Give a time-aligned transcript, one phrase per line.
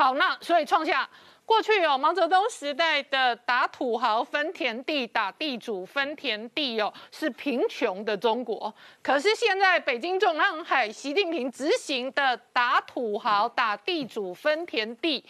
[0.00, 1.06] 好，那所以创下
[1.44, 8.74] 过去有毛泽东时代的打土豪分田地、打地主分田地哦，是贫穷的中国。
[9.02, 15.22] 可是现在北京中南海，习近平执行的打土豪、打地主分田地。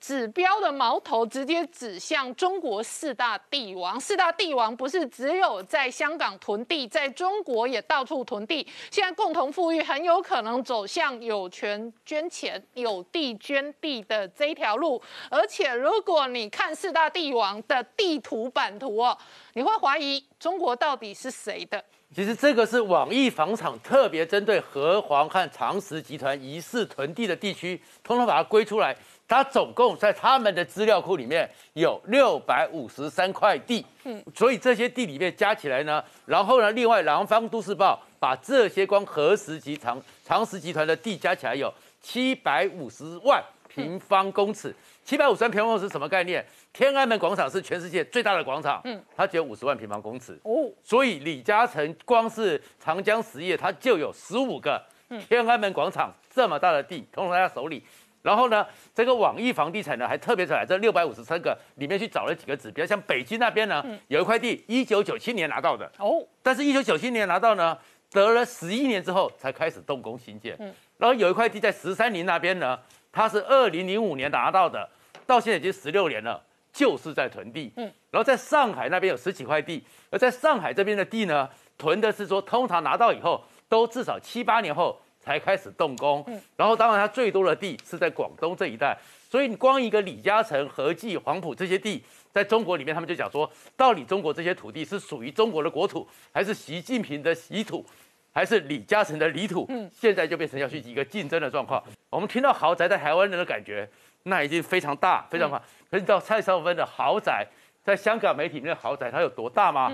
[0.00, 8.66] 指标的矛头直接指向中国四大帝王，四大帝王不是只有在香港囤地，在中国也到处囤地。
[8.90, 15.02] 现在共同富裕很有可能走向有权捐钱、有地捐地的这一条路。
[15.30, 19.16] 而且，如果你看四大帝王的地图版图哦，
[19.54, 21.82] 你会怀疑中国到底是谁的？
[22.14, 28.96] 其实这个是网易房产特别针对和黄和长实集团疑似囤地的地区，通通把它归出来。
[29.28, 44.72] 它总共在他们的资料库里面有六百五十三块地，嗯，所以这些地里面加起来呢，然后呢，另外南方都市报把这些光合石集长长实集团的地加起来有七百五十万平方公尺，
[45.04, 46.46] 七百五十万平方公尺什么概念？
[46.72, 54.80] 天安门广场是全世界最大的广场，嗯，它只有五十万平方公尺哦，所以李嘉诚光是长江实业，它就有十五个
[55.28, 57.82] 天安门广场这么大的地，通在他手里。
[58.26, 67.78] 然后呢，这个网易房地产呢，还特别在这六百五十三个里面去找了几个指标，像北京那边呢，有一块地，一九九七年拿到的哦，但是一九九七年拿到呢，
[68.10, 70.56] 得了十一年之后才开始动工兴建。
[70.58, 72.76] 嗯，然后有一块地在十三陵那边呢，
[73.12, 74.90] 它是二零零五年拿到的，
[75.24, 77.72] 到现在已经十六年了，就是在囤地。
[77.76, 85.00] 嗯，然后在上海那边有十几块地，而在上海这边的地呢，囤的是说通常拿到以后都至少七八年后。
[85.26, 88.96] 才开始动工，嗯然后当然它最多的地是在广东这一带，
[89.28, 97.84] 所以你光一个李嘉诚、和记、黄埔这些地，在中国里面，他们就讲说，到底中国这些土地是属于中国的国土，还是习近平的习土，
[98.32, 99.66] 还是李嘉诚的领土？
[99.68, 101.82] 嗯，现在就变成要去一个竞争的状况。
[102.08, 103.88] 我们听到豪宅在台湾人的感觉，
[104.22, 105.58] 那已经非常大，非常大。
[105.90, 107.44] 可是你知道蔡少芬的豪宅，
[107.82, 109.92] 在香港媒体里面豪宅它有多大吗？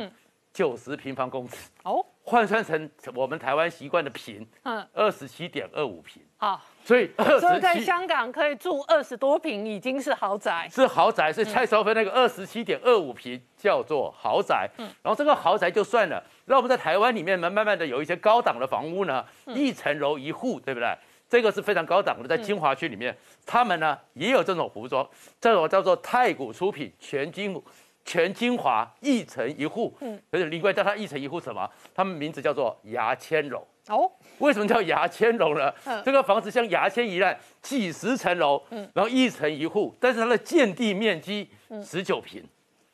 [0.52, 6.22] 九十平方公尺哦，换算成我们台湾习惯的平，嗯，二十七点二五平。
[6.36, 7.10] 好，所以
[7.40, 11.32] 所以在香港可以住二十多平，已经是豪宅，是豪宅。
[11.32, 14.68] 所以蔡少芬那个二十七点二五平叫做豪宅。
[14.78, 20.96] 嗯，然后这个豪宅就算了，那我们在台湾里面呢，慢慢的有一些高档的房屋呢，一层楼一户，对不对？
[21.28, 23.16] 这个是非常高档的，在金华区里面，
[23.46, 25.08] 他们呢也有这种服装，
[25.40, 27.61] 这种叫做太古出品全金。
[28.05, 31.68] 全金华一层一户，嗯，可是另外叫它一层一户什么？
[31.95, 34.11] 他们名字叫做牙签楼哦。
[34.39, 35.73] 为什么叫牙签楼呢？
[36.05, 41.48] 这个房子像牙签一样，几十层楼，嗯，然后一层一户，但是它的建地面积
[41.85, 42.42] 十九平，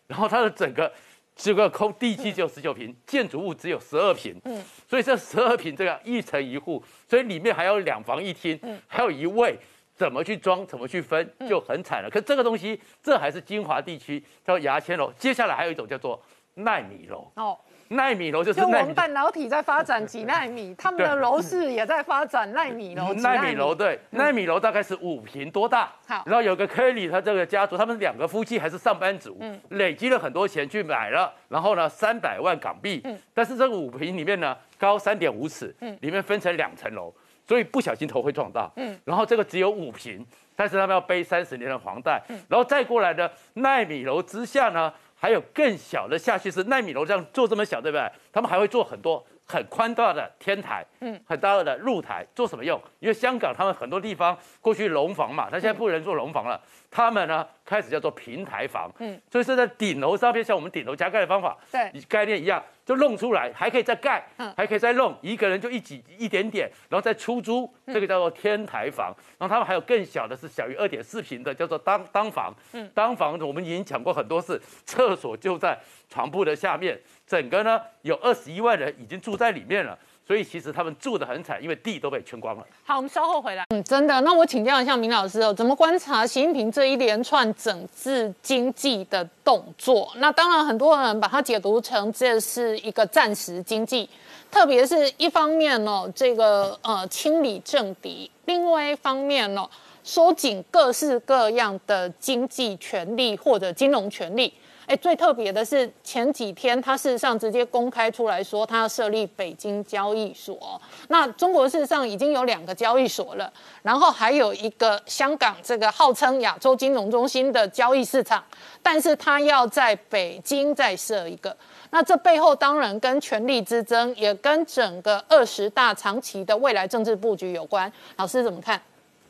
[0.06, 0.92] 然后它的整个
[1.34, 9.58] 这个空地基只有十九平，建筑物只有十二平，嗯，所以这十二平这个一层一户，所以里面还有两房一厅，嗯，还有一卫。
[9.98, 12.08] 怎么去装，怎么去分，就很惨了。
[12.08, 15.12] 可这个东西，这还是金华地区叫牙签楼。
[15.18, 16.22] 接下来还有一种叫做
[16.54, 17.28] 纳米楼。
[17.34, 23.12] 哦，纳米楼就是就我们半导体在发展几纳米， 他们的楼市也在发展纳米楼。
[23.14, 25.92] 纳米楼对，纳米楼大概是五平多大。
[26.06, 33.00] 好，然后有个 Kelly，他这个家族，他们两个夫妻还是上班族，嗯，累积了很多钱去买了，然后呢，三百万港币。
[33.02, 37.12] 嗯，但是这个五平里面呢，高三点五尺，嗯，里面分成两层楼。
[37.48, 40.22] 所以不小心头会撞到，嗯，然后这个只有五平，
[40.54, 48.06] 但是他们要背三十年的房贷，嗯，然后再过来的奈米楼之下呢，还有更小的下去是奈米楼这样做这么小，对不对？
[48.30, 52.80] 他们还会做很多很宽大的天台，嗯，很大的露台，做什么用？
[53.00, 56.60] 因为香港他们很多地方过去楼房嘛，他现在不能做楼房了，
[56.90, 62.62] 他们呢开始叫做平台房，嗯，所以是在顶楼上面，像我们顶楼加盖的方法，对，概念一样。
[62.84, 64.26] 就弄出来，还可以再盖，
[64.56, 69.14] 还可以再弄，一个人就一几一点点，然后再出租，这个叫做天台房。
[69.36, 72.50] 然后他们还有更小的，是小于二点四平的，叫做当当房。
[72.72, 75.78] 嗯，当房我们已经讲过很多次，厕所就在
[76.08, 79.96] 床铺的下面，整个呢有二十一万人已经住在里面了。
[80.26, 82.62] 所以其实他们住的很惨，因为地都被圈光了。
[82.84, 83.64] 好，我们稍后回来。
[83.70, 84.20] 嗯，真的。
[84.20, 90.12] 那我请教一下明老师哦，怎么观察习近平这一连串整治经济的动作？
[90.16, 94.06] 那当然，很多人把它解读成这是一个暂时经济，
[94.50, 99.66] 特别是一方面哦，这个呃清理政敌；另外一方面哦，
[100.04, 104.52] 收紧各式各样的经济权利或者金融权利。
[104.88, 110.80] 哎，最特别的是前几天，他事实上直接公开出来说，他要设立北京交易所。
[111.08, 113.52] 那中国事实上已经有两个交易所了，
[113.82, 118.42] 然后还有一个香港这个号称亚洲金融中心的交易市场，
[118.82, 121.54] 但是他要在北京再设一个。
[121.90, 127.92] 那这背后当然跟权力之争，也跟整个二十大长期的未来政治布局有关。
[128.16, 128.80] 老师怎么看？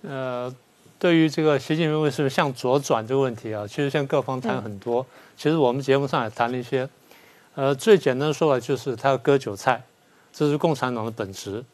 [0.02, 0.54] 呃。
[1.00, 5.06] 对于这个习近平为什么向左转这个问题啊，其实向各方谈很多。
[5.38, 6.88] 其实我们节目上也谈了一些。
[7.54, 9.80] 呃，最简单的说法就是他要割韭菜，
[10.32, 11.64] 这是共产党的本质。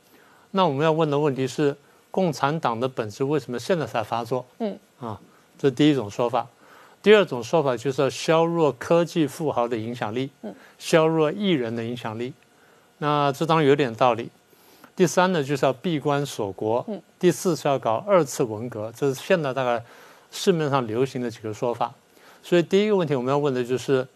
[0.50, 1.74] 那我们要问的问题是，
[2.10, 4.44] 共产党的本质为什么现在才发作？
[4.58, 5.18] 嗯，啊，
[5.58, 6.46] 这第一种说法。
[7.02, 10.30] 第二种说法就是要削弱科技富豪的影响力，
[10.78, 12.34] 削弱艺人的影响力。
[12.98, 14.30] 那这当然有点道理。
[14.96, 16.86] 第三呢，就是要闭关锁国。
[17.18, 19.82] 第四是要搞二次文革，这是现在大概
[20.30, 21.92] 市面上流行的几个说法。
[22.44, 24.06] 所以第一个问题我们要问的就是。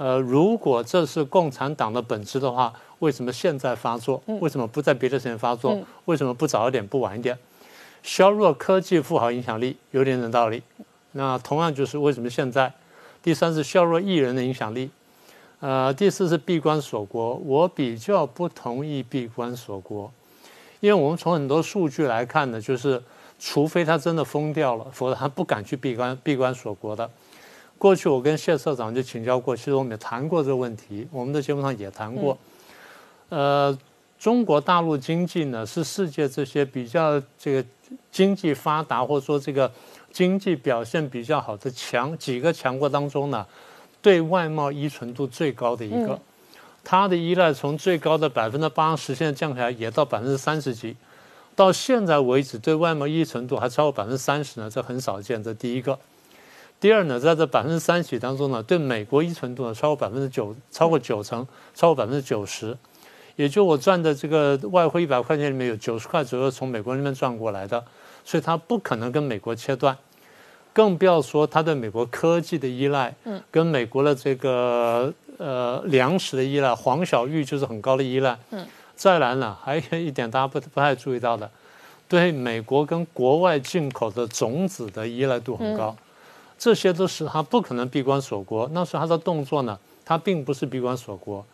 [0.00, 4.22] 呃，如果这是共产党的本质的话，为什么现在发作？
[4.40, 5.76] 为什么不在别的时间发作？
[6.04, 7.36] 为什么不早一点，不晚一点？
[8.04, 10.62] 削弱科技富豪影响力，有点点道理。
[11.10, 12.72] 那同样就是为什么现在？
[13.20, 14.88] 第三是削弱艺人的影响力。
[15.58, 17.34] 呃，第四是闭关锁国。
[17.34, 20.12] 我比较不同意闭关锁国，
[20.78, 23.02] 因为我们从很多数据来看呢，就是
[23.40, 27.10] 除非他真的疯掉了，否则他不敢去闭关闭关锁国的。
[27.78, 32.36] 过去我跟谢社长就请教过，其实我们也谈过这个问题，我们的节目上也谈过。
[33.28, 33.78] 呃，
[34.18, 37.64] 中国大陆经济呢是世界这些比较这个
[38.10, 39.70] 经济发达或者说这个
[40.10, 43.46] 经济表现比较好的强几个强国当中呢，
[44.02, 46.18] 对外贸依存度最高的一个。
[46.82, 50.96] 它的依赖从最高的百分之八十，现在降下来也到百分之三十几，
[51.54, 55.40] 到现在为止对外贸依存度还超过百分之三十呢，这很少见。
[55.40, 55.96] 这第一个。
[56.80, 61.44] 第二呢，在这百分之三十当中呢，对美国依存度呢超过百分之九，超过九成，
[61.74, 62.76] 超过百分之九十，
[63.34, 67.84] 也就我赚的这个外汇一百块钱里面有九十块左右从美国那边赚过来的，
[68.24, 69.96] 所以它不可能跟美国切断，
[70.72, 78.64] 更不要说它对美国科技的依赖，嗯，跟美国的这个呃粮食的依赖，黄小玉就是很高的依赖，嗯，
[78.94, 81.50] 再来呢，还有一点大家不不太注意到的，
[82.08, 85.96] 对美国跟国外进口的种子的依赖度很高。
[86.58, 88.68] 这些都是他不可能闭关锁国。
[88.72, 91.44] 那时候他的动作呢，他并不是闭关锁国，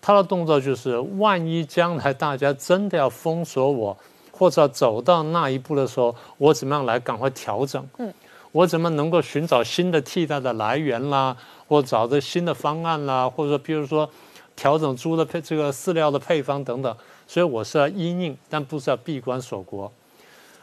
[0.00, 3.96] 他的动作就是，万一将来大家真的要封锁我，
[4.32, 7.86] 或者走到那一步的时候，我怎么样来赶快调整？
[7.98, 8.12] 嗯，
[8.52, 11.36] 我怎么能够寻找新的替代的来源啦，
[11.68, 14.08] 或找着新的方案啦，或者说，比如说
[14.56, 16.96] 调整猪的配这个饲料的配方等等。
[17.30, 19.92] 所以我是要因应，但不是要闭关锁国。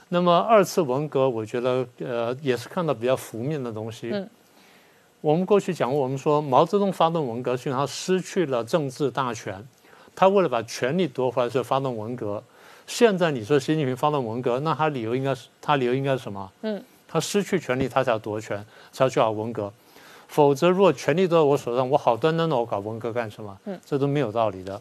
[0.10, 4.12] 那么二次文革，我觉得呃也是看到比较负面的东西。
[4.14, 4.30] 嗯，
[5.22, 9.66] 我们过去讲过，我们说毛泽东发动文革，是因为他失去了政治大权，
[10.16, 12.42] 他为了把权力夺回来，所以发动文革。
[12.86, 16.52] 现在你说习近平发动文革，那他理由应该是他理由应该是什么？
[16.62, 19.74] 嗯，他失去权力，他才要夺权，才要去搞文革。
[20.28, 23.58] 否则，如果权力都在我手上，我好端端的我搞文革干什么？
[23.66, 24.80] 嗯，这都没有道理的。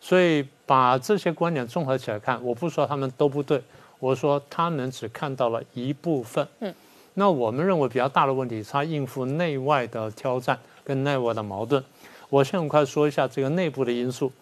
[0.00, 3.60] 所以把这些观点综合起来看，我不说他们都不对。
[4.02, 6.74] 我说他们只看到了一部分，嗯，
[7.14, 11.80] 那我们认为比较大的问题是他应付内外的挑战跟内外的矛盾。
[12.28, 14.32] 我现在快说一下这个内部的因素。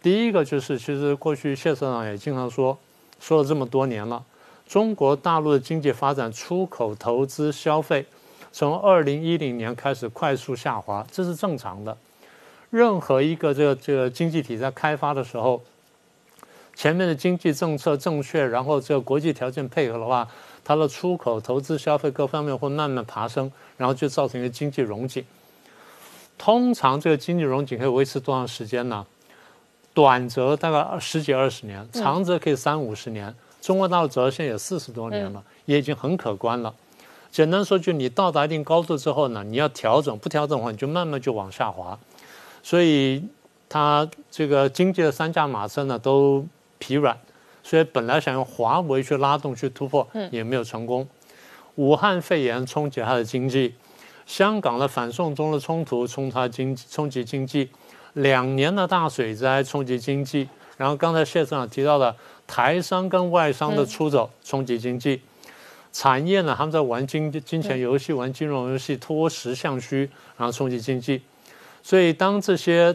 [0.00, 2.78] 第一个就是，其实过去谢社长也经常说，
[3.20, 4.24] 说了这么多年了，
[4.66, 8.06] 中国大陆的经济发展、出口、投资、消费，
[8.52, 11.94] 从二零一零年开始快速下滑，这是正常的。
[12.70, 15.62] 任何一个这个这个经济体在开发的时候。
[16.74, 20.28] 前面的经济政策正确，然后这个国际条件配合的话，
[20.64, 25.24] 它的出口、投资、消费各方面会慢慢爬升，然后就造成一个经济融景。
[26.36, 29.06] 通常这个经济融景可以维持多长时间呢？
[29.94, 33.32] 短则大概十几二十年，长则可以三五十年。
[33.60, 36.74] 中国大陆走到现在有四十多年了，也已经很可观了。
[37.30, 41.96] 简单说，就你到达一定高度之后呢，你要调整，不调整的话，你就慢慢就往下滑。
[42.64, 43.22] 所以
[43.68, 46.44] 它这个经济的三驾马车呢，都。
[46.84, 47.16] 疲软，
[47.62, 51.08] 所以本来想用华为去拉动、去突破，也没有成功。
[51.76, 53.74] 武汉肺炎冲击它的经济，
[54.26, 57.70] 香港的反送中的冲突冲它经冲击经济，
[58.12, 62.14] 两年的大水灾冲击经济，然后刚才谢市长提到的
[62.46, 65.22] 台商跟外商的出走冲击经济，
[65.90, 71.22] 产业呢他们在玩金金钱游戏、玩金融游戏，脱实向虚，然后冲击经济。
[71.82, 72.94] 所以当这些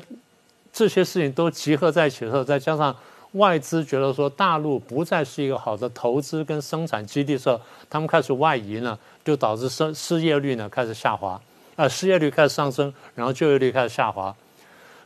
[0.71, 2.95] 这些事情都集合在一起的时候，再加上。
[3.33, 11.39] 外资觉得说大陆不再是一个好的投资跟生产基地时候，他们开始外移呢，就导致失失业率呢开始下滑，
[11.75, 14.35] 啊，失业率开始上升，然后就业率开始下滑，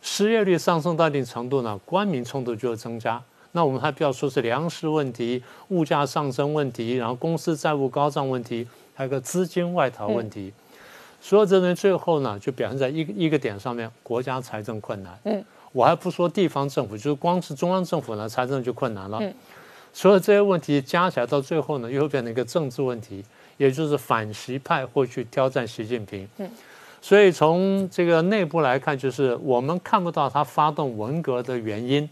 [0.01, 3.21] 失业率上升到一定程度呢，官民冲突就会增加。
[3.51, 8.65] 那我们还不要说是粮食问题、物价上升问题，然后公司债务高涨问题，
[8.95, 10.51] 还有个资金外逃问题，
[11.21, 15.19] 所有这些最后呢，就表现在一个一个点上面，国家财政困难。
[15.25, 15.43] 嗯。
[15.73, 19.21] 我还不说地方政府，就是光是中央政府呢，财政就困难了。
[19.91, 23.23] 所有这些问题加起来到最后呢，又变成一个政治问题，
[23.57, 26.27] 也就是反习派会去挑战习近平。
[26.37, 26.49] 嗯，
[27.01, 32.09] 所以从这个内部来看，就是我们看不到他发动文革的原因，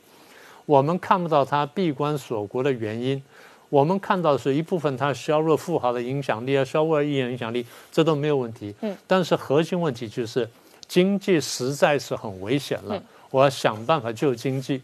[0.67, 3.21] 我们看不到他闭关锁国的原因，
[3.69, 8.75] 我们看到是一部分他削弱富豪的影响力啊，削弱艺人影响力，这都没有问题。
[8.81, 10.47] 嗯，但是核心问题就是
[10.87, 13.01] 经济实在是很危险了，
[13.31, 14.81] 我要想办法救经济。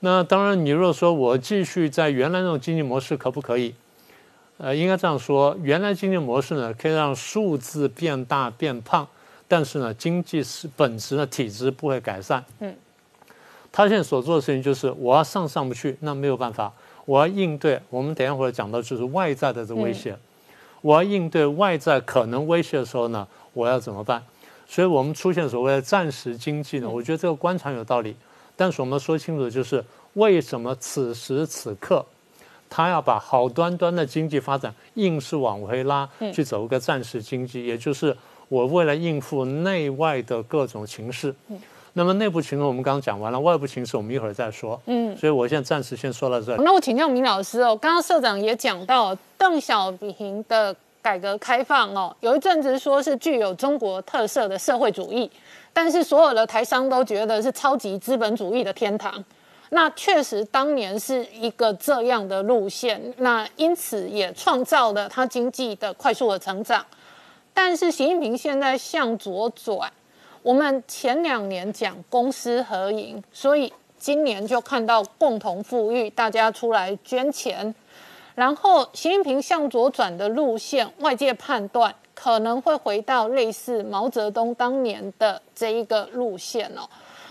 [0.00, 3.74] 那当然，你如果说我继续在原来那种经济模式，可不可以？
[4.56, 9.06] 呃，应该这样说，原来经济模式呢，可以让数字变大变胖，
[9.46, 12.44] 但是呢，经济是本质的体质不会改善。
[12.60, 12.74] 嗯，
[13.70, 16.72] 他现在所做的事情就是，我要上上不去，那没有办法，
[17.04, 17.80] 我要应对。
[17.90, 20.16] 我们等一会儿讲到就是外在的这威胁，
[20.80, 24.24] 我要应对外在可能威胁的时候呢，我要怎么办？
[24.68, 28.14] 所以我们出现所谓的暂时经济呢，我觉得这个观察有道理。
[28.54, 29.82] 但是我们说清楚的就是，
[30.14, 32.04] 为什么此时此刻，
[32.68, 38.14] 他要把好端端的经济发展硬是往回拉，去走一个暂时经济，也就是
[38.48, 41.34] 我为了应付内外的各种情势。
[41.94, 44.80] 那么内部情势我们刚刚讲完了，外部情势我们一会儿再说。
[44.86, 46.54] 嗯，所以我现在暂时先说到这。
[46.58, 50.74] 那我请教明老师哦，刚刚社长也讲到邓小平的
[51.08, 55.30] 改革开放哦，有一阵子说是具有中国特色的社会主义。
[55.72, 59.24] 但是所有的台商都觉得是超级资本主义的天堂，
[59.70, 66.84] 那确实当年是一个这样的路线，那因此也创造了它经济的快速的成长。
[67.54, 69.90] 但是习近平现在向左转，
[70.42, 77.74] 我们前两年讲公私合营，所以今年就看到共同富裕，大家出来捐钱，
[78.38, 81.92] 然后习近平向左转的路线，外界判断。
[82.14, 86.82] 可能会回到类似毛泽东当年的这一个路线哦。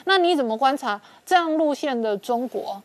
[0.05, 2.81] 那你怎么观察这样路线的中国？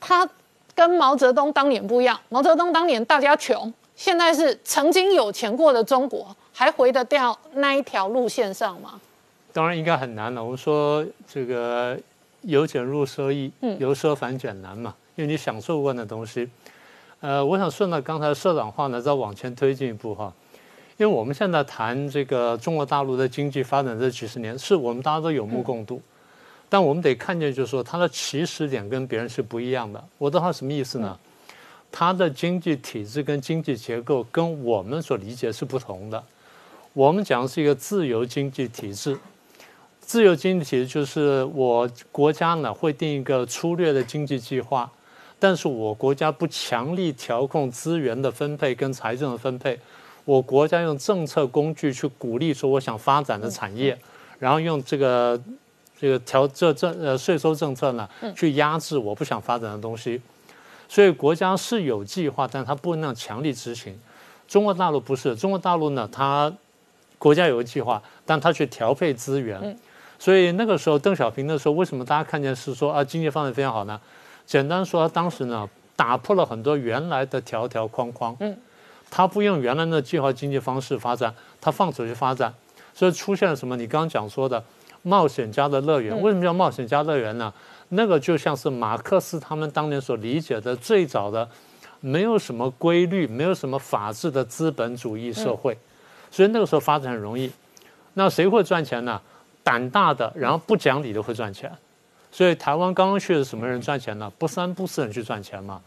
[0.00, 0.28] 它
[0.72, 2.20] 跟毛泽东当年不一样。
[2.28, 9.00] 毛泽东当年大家穷，现在是曾经有钱过的中国，还回得掉那一条路线上吗？
[9.52, 10.42] 当然应该很难了。
[10.42, 11.98] 我们说这个
[12.42, 16.48] 由俭入奢易，由奢反俭难嘛，因为你享受过的东西。
[17.26, 20.32] 呃，我想顺着刚才社长话呢，再往前推进一步哈。
[20.96, 26.00] 因为我们现在谈这个中国大陆的经济发展这几十年，是我们大家都有目共睹，
[26.68, 30.00] 但我们得看见，就是说它的起始点跟别人是不一样的。
[30.18, 31.18] 我的话什么意思呢？
[31.90, 36.22] 它的经济体制跟经济结构跟我们所理解是不同的。
[36.92, 39.18] 我们讲的是一个自由经济体制，
[39.98, 44.88] 自由经济体制就是我国家呢会定一个粗略的经济计划，
[45.38, 49.78] 但是我国家不强力调控资源的分配跟财政的分配。
[50.24, 53.96] 我国家用政策工具去鼓励说我想发展的产业，
[54.40, 55.40] 然后用这个
[55.96, 60.20] 这个调这政呃税收政策呢去压制我不想发展的东西，
[60.88, 63.96] 所以国家是有计划，但它不能强力执行。
[64.48, 66.52] 中国大陆不是，中国大陆呢，它
[67.18, 69.78] 国家有个计划，但它去调配资源。
[70.18, 74.00] 所以那个时候邓小平的时候，为什么大家看见是说啊经济发展非常好呢？
[74.46, 78.36] 简单说，当时呢打破了很多原来的条条框框。
[78.40, 78.56] 嗯
[79.08, 82.52] 他不用原来的计划经济方式发展，他放手去发展，
[82.92, 83.76] 所以出现了什么？
[83.76, 84.62] 你刚刚讲说的
[85.02, 87.50] 冒险家的乐园，为什么叫冒险家乐园呢？
[87.90, 91.48] 那个就像是马克思他们当年所理解的最早的
[92.00, 95.78] 没有什么规律、没有什么法治的资本主义社会，
[96.32, 97.48] 所以那个时候发展很容易。
[98.14, 99.20] 那谁会赚钱呢？
[99.62, 101.72] 胆大的，然后不讲理的会赚钱。
[102.36, 104.30] 所以台湾刚刚去的什么人赚钱呢？
[104.38, 105.80] 不三不四人去赚钱嘛。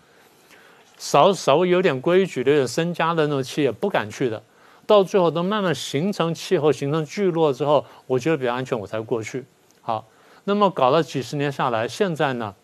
[0.98, 4.41] 稍稍微有点规矩、有点身家的那种企业不敢去的，
[4.88, 9.46] 到最后都慢慢形成气候、形成聚落之后，我觉得比较安全，我才过去。
[9.84, 10.03] 好，
[10.46, 12.56] 那么搞了几十年下来，现在呢，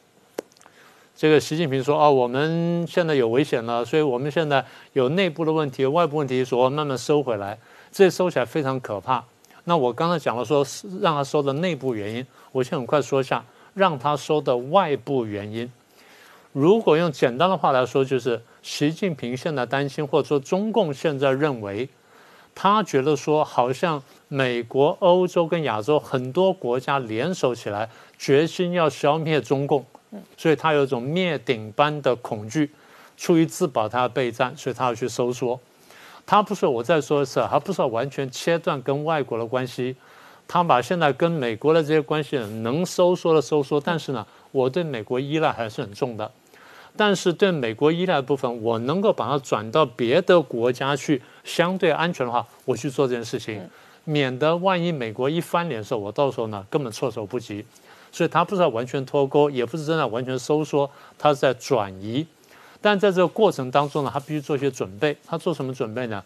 [1.16, 7.56] 这个习近平说：“哦，我们现在有危险了，所以我们现在有内部的问题、外部问题，说慢慢收回来，
[7.92, 9.24] 这收起来非常可怕。”
[9.66, 10.66] 那我刚才讲了说
[11.02, 15.72] 让他收的内部原因，我先很快说一下让他收的外部原因。
[16.52, 21.88] 如果用简单的话来说，就是习近平现在担心，或者说中共现在认为，
[22.56, 29.86] 他觉得说，好像美国、欧洲跟亚洲很多国家联手起来，决心要消灭中共，
[30.38, 32.72] 所以他有一种灭顶般的恐惧，
[33.18, 35.60] 出于自保，他要备战，所以他要去收缩。
[36.26, 39.96] 他不是我再说一次，他不是完全切断跟外国的关系，
[40.48, 46.32] 他把现在跟美国的这些关系能收缩的收缩，但是呢，我对美国依赖还是很重的。
[46.96, 53.62] 但是对美国依赖的部分，我能够把它转到别的国家去，相对安全的话，我去做这件事情，
[54.06, 57.66] 免得万一美国一翻脸的时候，我到时候呢根本措手不及。
[58.12, 62.26] 所以它不是完全脱钩，也不是真的完全收缩，它是在转移。
[62.82, 65.18] 但在这个过程当中呢，他必须做一些准备。
[65.26, 66.24] 他做什么准备呢？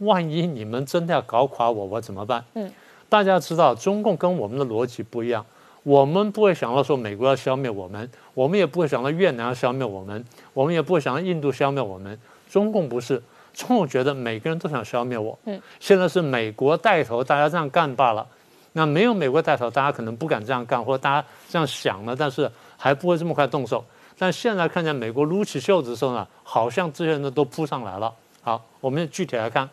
[0.00, 2.44] 万一你们真的要搞垮我，我怎么办？
[2.54, 2.70] 嗯，
[3.10, 5.44] 大家知道中共跟我们的逻辑不一样，
[5.82, 10.24] 我们不会想到说美国要消灭我们，我们也不会想到越南要消灭我们，
[10.54, 12.18] 我们也不会想到印度消灭我们。
[12.48, 15.38] 中共不是，中共觉得每个人都想消灭我。
[15.44, 18.26] 嗯，现在是美国带头，大家这样干罢了。
[18.72, 23.84] 那没有美国带头，大家可能不敢这样干，或者大家这样想了，但是还不会这么快动手。
[24.16, 28.12] 但现在看见美国撸起袖子的时候呢，好像这些人都扑上来了。
[28.42, 29.68] 好，我们具体来看。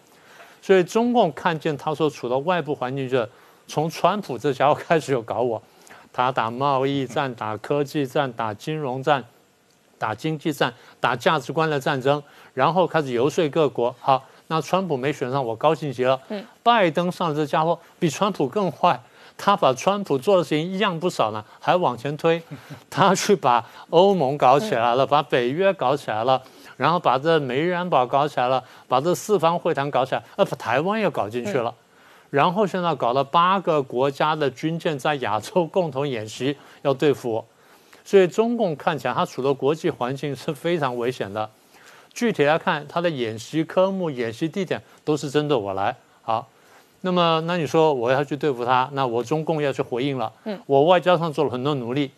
[0.68, 3.30] 所以中共看见他所处的外部环境，就是
[3.68, 5.64] 从川普这家伙开始就搞我，
[6.12, 9.24] 他打贸易战、打科技战、打金融战、
[9.98, 12.22] 打经济战、打价值观的战争，
[12.54, 13.96] 然后开始游说各国。
[14.02, 16.20] 好，那川普没选上，我高兴极了。
[16.28, 19.00] 嗯，拜登上这家伙比川普更坏，
[19.38, 22.44] 他把川普做的事情一样不少呢，还往前推，
[22.92, 26.44] 他去把欧盟搞起来了，把北约搞起来了。
[26.78, 31.74] 然后把这美日安保搞起来了，把这四方会谈搞起来，呃，把台湾也搞进去了，
[32.30, 37.46] 然后现在搞了八个国家的军舰在亚洲共同演习，要对付我，
[38.06, 41.50] 所以中共看起来它处的国际环境是非常危险的。
[42.14, 45.96] 具体来看，它的演习科目、演习地点都是针对我来。
[46.22, 46.48] 好，
[47.02, 50.32] 那么那你说我要去对付他，那我中共要去回应了。
[50.46, 52.12] 嗯，我外交上做了很多努力，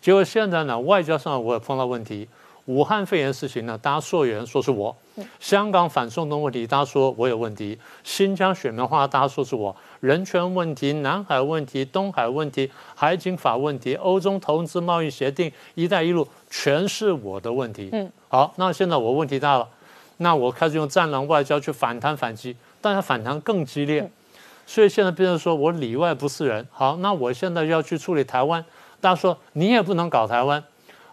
[0.00, 2.28] 结果现在呢，外交上我也碰到问题。
[2.66, 4.94] 武汉肺炎事情呢，大家溯源说是我；
[5.40, 17.88] 香港反送中问题，大家说我有问题；新疆雪棉花，大家说是我；人权问题、南海问题、东海问题、海警法问题、欧洲投资贸易协定、一带一路，全是我的问题。
[17.92, 19.68] 嗯，好，那现在我问题大了，
[20.18, 24.08] 那我开始用战狼外交去反弹反击，但是反弹更激烈，
[24.66, 26.64] 所以现在变成说我里外不是人。
[26.70, 28.64] 好，那我现在要去处理台湾，
[29.00, 30.62] 大家说你也不能搞台湾。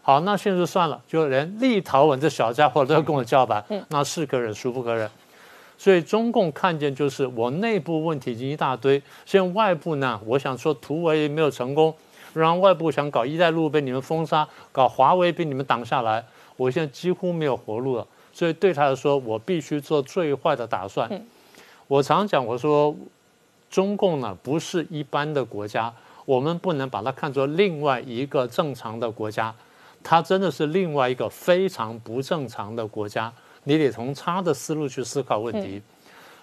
[0.01, 5.09] 好，那现在就算了，就连立陶宛这小家伙都要跟我叫板，那是可忍，孰不可忍？
[5.77, 11.93] 所以中共看见就是我内部问题已经一大堆，现在外部呢，我想说突围没有成功，
[12.33, 16.25] 然后外部想搞一带路被你们封杀，搞华为被你们挡下来，
[16.57, 18.05] 我现在几乎没有活路了。
[18.33, 21.09] 所以对他来说，我必须做最坏的打算。
[21.87, 22.95] 我常讲，我说
[23.69, 25.93] 中共呢不是一般的国家，
[26.25, 29.53] 我们不能把它看作另外一个正常的国家。
[30.03, 33.31] 它真的是另外一个非常不正常的国家，
[33.65, 35.81] 你得从他的思路去思考问题。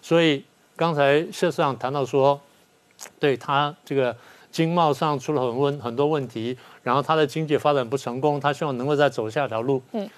[0.03, 0.45] 所以
[0.77, 2.41] 刚才谢市长谈到说，
[3.19, 4.17] 对他这个
[4.53, 9.83] 经贸上出了很问很多问题，然后他的经济发展不成功，他希望能够再走下条路。
[9.93, 10.09] 嗯，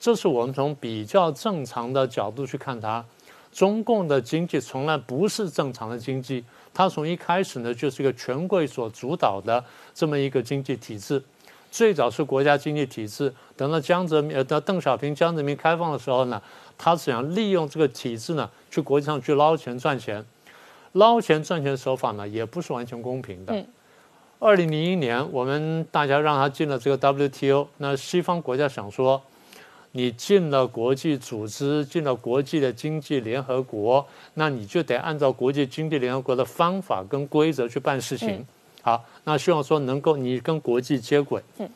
[0.00, 3.04] 这是我们从比较正常的角度去看它。
[3.52, 11.22] 中共的经济从来不是正常的经济，它从一开始呢就是一个权贵所主导的这么一个经济体制。
[11.70, 16.40] 最早是国家经济体制，等到江泽民呃，到邓小平、江泽民开放的时候呢，
[16.78, 20.24] 他是想利用这个体制呢，去国际上去捞钱赚钱，
[20.92, 23.64] 捞钱赚钱手法呢，也不是完全公平的。
[24.38, 29.22] 二零零一年，我们大家让他进了这个 WTO，那西方国家想说，
[29.92, 38.46] 你进了国际组织，进了国际的经济联合国，那你就得按照国际经济联合国的方法跟规则去办事情。
[38.86, 41.42] 好，那希望说能够你跟国际接轨。
[41.58, 41.68] 嗯，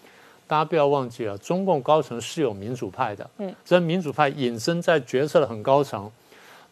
[0.46, 3.28] 大家不要忘记了，中共高层是有民主派的。
[3.38, 6.08] 嗯，这民主派隐身在决策的很高层，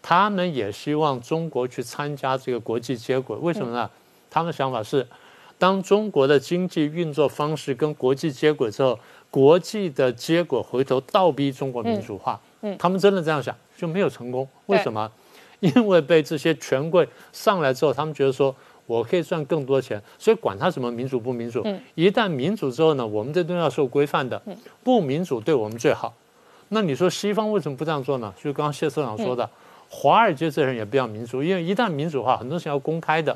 [0.00, 3.36] 他们也希望中国去参加这个国际接轨。
[3.38, 3.90] 为什么呢？
[4.30, 5.04] 他们的想法是，
[5.58, 8.96] 当中国的经济运作方式跟国际接轨之后，
[9.32, 12.40] 国际的结果回头倒逼中国民主化。
[12.60, 14.46] 嗯，他们真的这样想就没有成功。
[14.66, 15.10] 为什么？
[15.58, 18.54] 因为被这些权贵上来之后，他们觉得说。
[18.88, 21.62] 我可以赚更多钱，所以管他什么民主不民主。
[21.94, 24.40] 一旦民主之后呢，我们这东西要受规范的。
[24.82, 26.14] 不民主对我们最好。
[26.70, 28.32] 那你说西方为什么不这样做呢？
[28.42, 29.48] 就刚刚谢社长说的，
[29.90, 33.30] 华尔街这人也不要民主，因为一旦民主化，很多事情要公开的，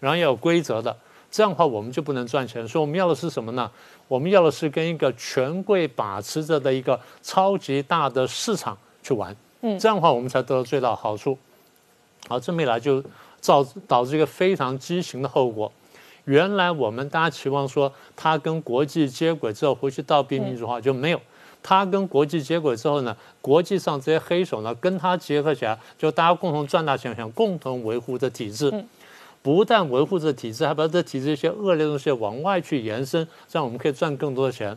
[0.00, 0.96] 然后要有规则的。
[1.30, 2.66] 这样的话，我们就不能赚钱。
[2.66, 3.70] 所以我们要的是什么呢？
[4.08, 9.36] 我们要的是跟一个权贵把持着的一个超级大的市场去玩。
[9.78, 11.36] 这样的话，我们才得到最大好处。
[12.26, 13.04] 好，这么一来就。
[13.44, 15.70] 造导致一个非常畸形的后果。
[16.24, 21.20] 原来我们大家期望说，它跟国际接轨之后回去倒逼民主化就没有。
[21.62, 28.72] 它跟国际接轨之后呢，国际上这些黑手呢跟它结合起来，就大家共同赚大钱，想共同维护这体制。
[29.42, 34.74] 不但维护这体制，还把这体制一些恶劣东西往外去延伸，这样我们可以赚更多的钱。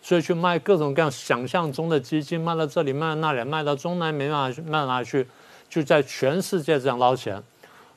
[0.00, 5.26] 所以去卖各种各样想象中的基金，卖到这里，卖到那里，卖到中南美法去，卖到哪里去，
[5.68, 7.42] 就在全世界这样捞钱。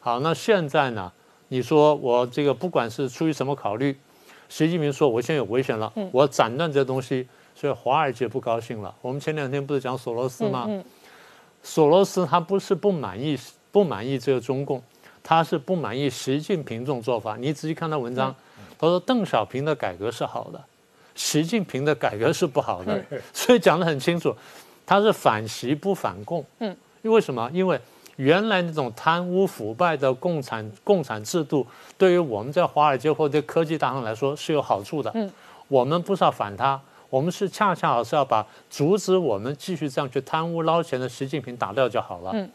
[0.07, 1.11] 好，那现在呢？
[1.49, 3.93] 你说我这个不管是出于什么考虑，
[4.47, 8.95] 习近平说我现在有危险了，我斩断这东西，所以华尔街不高兴了。
[9.01, 10.65] 我们前两天不是讲索罗斯吗？
[11.61, 13.37] 索罗斯他不是不满意
[13.69, 14.81] 不满意这个中共，
[15.21, 17.35] 他是不满意习近平这种做法。
[17.35, 18.33] 你仔细看他文章，
[18.79, 20.63] 他说邓小平的改革是好的，
[21.15, 24.33] 习近平的改革是不好的， 所以讲得很清楚，
[24.85, 26.45] 他是反习不反共。
[26.59, 27.51] 嗯，因为什么？
[27.53, 27.77] 因为
[28.17, 31.65] 原来那种贪污腐败的共产共产制度，
[31.97, 35.09] 对于我们在华尔街或者科技大行来说是有好处的。
[35.15, 35.31] 嗯，
[35.67, 36.79] 我们不是要反他。
[37.09, 42.31] 我们是恰恰好是要把阻止我们继续这样去贪污捞钱的习近平打掉就好了。
[42.33, 42.49] 嗯。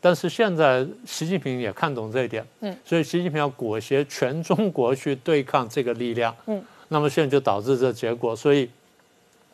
[0.00, 2.44] 但是现在习近平也看懂这一点。
[2.60, 2.76] 嗯。
[2.84, 6.34] 所以习近平要裹挟全中国去对抗这个力量。
[6.46, 6.60] 嗯。
[6.88, 8.68] 那么现在就导致这结果，所以。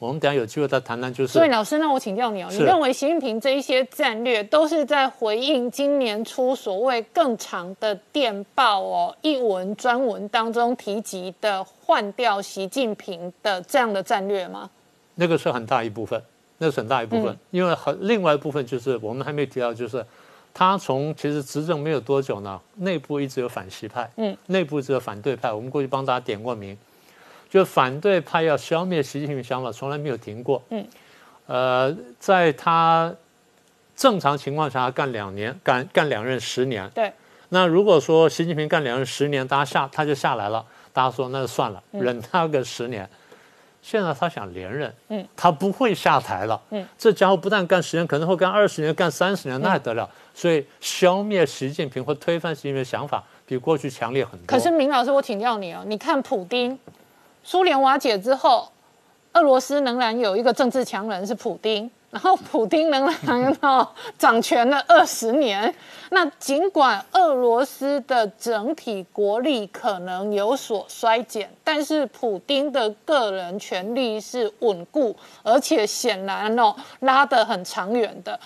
[0.05, 1.33] 我们等下有机会再谈谈，就是。
[1.33, 14.69] 所以老师，那我请教你哦，你认为习近平这一些战略都是在回应今年初所谓更长的电报哦一文专文当中提及的换掉习近平的这样的战略吗？
[15.15, 16.23] 那个是很大一部分，
[16.59, 20.05] 那是很大一部分，因为很另外一部分就是我们还没提到，就是
[20.53, 26.77] 他从其实执政没有多久呢，内部一直有反习派，嗯，内部一直有反对派，我们过去帮大家点过名。
[27.55, 30.61] 就反对派要消灭习近平的想法从来没有停过。
[30.71, 30.85] 嗯，
[31.47, 33.15] 呃，在他
[33.95, 36.91] 正常情况下干两年，干干两任十年。
[36.93, 37.13] 对。
[37.51, 43.09] 那如果说习近平干两任十年，大家下他就下来了，大家说那就算了，忍他个十年。
[43.81, 46.61] 现在他想连任，嗯，他不会下台了。
[46.71, 50.11] 嗯，这家伙不但干十年，可能会干二十年、干三十年，那还得了？
[50.35, 54.45] 所以消灭习近平或推翻习近平的想法比过去强烈很多。
[54.45, 56.77] 可是明老师，我请教你哦，你看普京。
[57.45, 58.67] 苏联瓦解之后，
[59.35, 63.87] 俄罗斯仍然有一个政治强人是普丁，然后普丁仍然 哦
[64.19, 65.73] 掌权了二十年。
[66.11, 78.39] 那尽管俄罗斯的整体国力可能有所衰减，但是普丁的个人权力是稳固，而且显然哦拉得很长远的。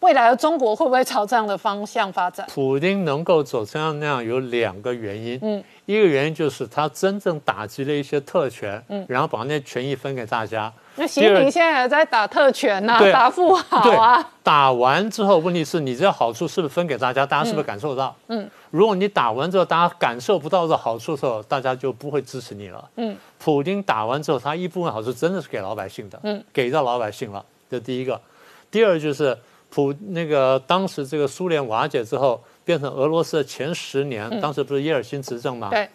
[0.00, 2.46] 未来的中国会不会朝这样的方向发展？
[2.50, 10.72] 普京能够走这样那样有两个原因，嗯，一个原因就是他真正打击了一些特权，嗯，然后把那权益分给大家。
[10.96, 14.26] 那习近平现在也在打特权呐，打富豪啊。
[14.42, 17.26] 打完之后，问题是你这好处是不是分给大家？
[17.26, 18.16] 大家是不是感受到？
[18.28, 22.82] 嗯，如果你打完之后大家感受不到这好处的时候，大家就不会支持你了。
[22.96, 27.44] 嗯，普京打完之后，他一部分好处真的是给老百姓的，嗯，给到老百姓了。
[27.70, 28.18] 这第一个，
[28.70, 29.36] 第二就是。
[29.70, 35.70] 普那个当时这个苏联瓦解之后，变成俄罗斯的前十年，当时不是叶尔钦执政吗？
[35.70, 35.88] 对，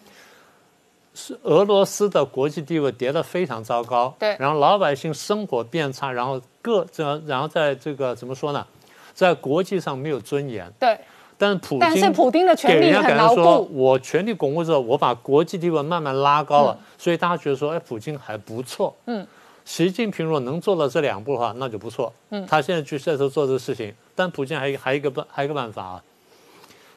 [1.13, 4.15] 是俄罗斯的国际地位跌得非常糟糕。
[4.17, 8.65] 对，然后老百姓生活变差，然后各这然后在这个怎么说呢，
[9.13, 10.71] 在国际上没有尊严。
[10.79, 10.97] 对，
[11.37, 13.69] 但是普但是普京的权力很牢固。
[13.73, 18.95] 我权力巩固之后，我把国际地位慢慢拉高了，所以大家觉得说，哎，普京还不错。
[19.05, 19.27] 嗯。
[19.65, 22.13] 习近平如果能做到这两步的话，那就不错。
[22.29, 26.03] 嗯，他现在去在头做这个事情，但普京还还一个办还有一个办法啊。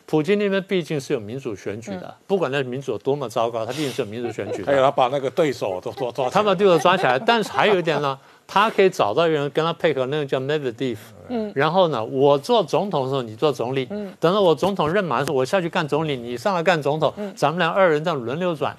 [0.05, 4.65] 普京那边毕竟是有民主选举的，不管那民主有多么糟糕，他毕竟是有民主选举。
[4.65, 7.19] 还有他把那个对手都抓抓，他把对手抓起来。
[7.19, 10.97] 但是还有一点呢，他可以找到一个人跟他配合，那个叫 Medvedev。
[11.29, 11.53] 嗯。
[11.55, 18.75] 然后呢，我做总统的时候你做总理，嗯，等到我总统任满的时候我下去干总理，你上来干总统，嗯，咱们俩二人这样轮流转。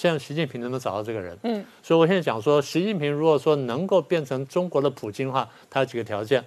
[0.00, 1.36] 现在习近平能不能找到这个人？
[1.42, 6.44] 嗯，所以我现在讲说，习近平如果说能够变成中国的普京的话，他有几个条件。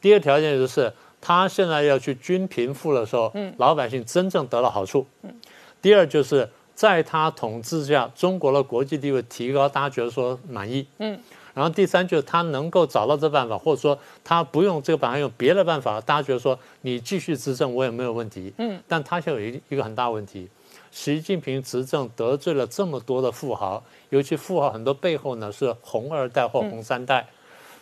[0.00, 5.06] 第一个条件就是，他现在要去均贫富的时候，嗯，老百姓真正得了好处。
[5.22, 5.32] 嗯。
[5.80, 10.84] 第二就是在他统治下，中国的国际地位提高，大家觉得说满意。
[10.98, 11.16] 嗯。
[11.54, 18.52] 然后第三就是他能够找到这办法，或者说他不用这个办法，用别的办法，大家觉得说你继续执政我也没有问题。
[18.58, 18.80] 嗯。
[18.88, 20.48] 但他现在有一一个很大问题。
[20.90, 27.28] 习近平执政得罪了这么多的富豪，尤其富豪很多背后呢是红二代或红三代，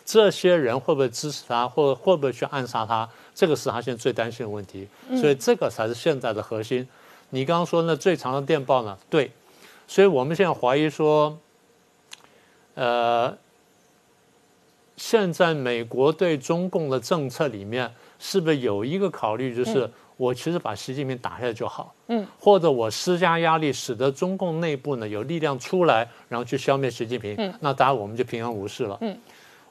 [0.05, 3.09] 这些人会不会支持他，或会不会去暗杀他？
[3.33, 4.87] 这个是他现在最担心的问题。
[5.19, 6.87] 所以这个才是现在的核心。
[7.29, 8.97] 你刚刚说那最长的电报呢？
[9.09, 9.31] 对，
[9.87, 11.37] 所以我们现在怀疑说，
[12.75, 13.37] 呃，
[14.95, 19.89] 现在美国对中共的政策里面是不是有一个考虑，就是？
[20.17, 29.15] 我其实把习近平打下来就好，嗯，或者我施加压力，使得中共内部呢有力量出来，然后去消灭习近平，嗯，那当然我们就平安无事了，嗯，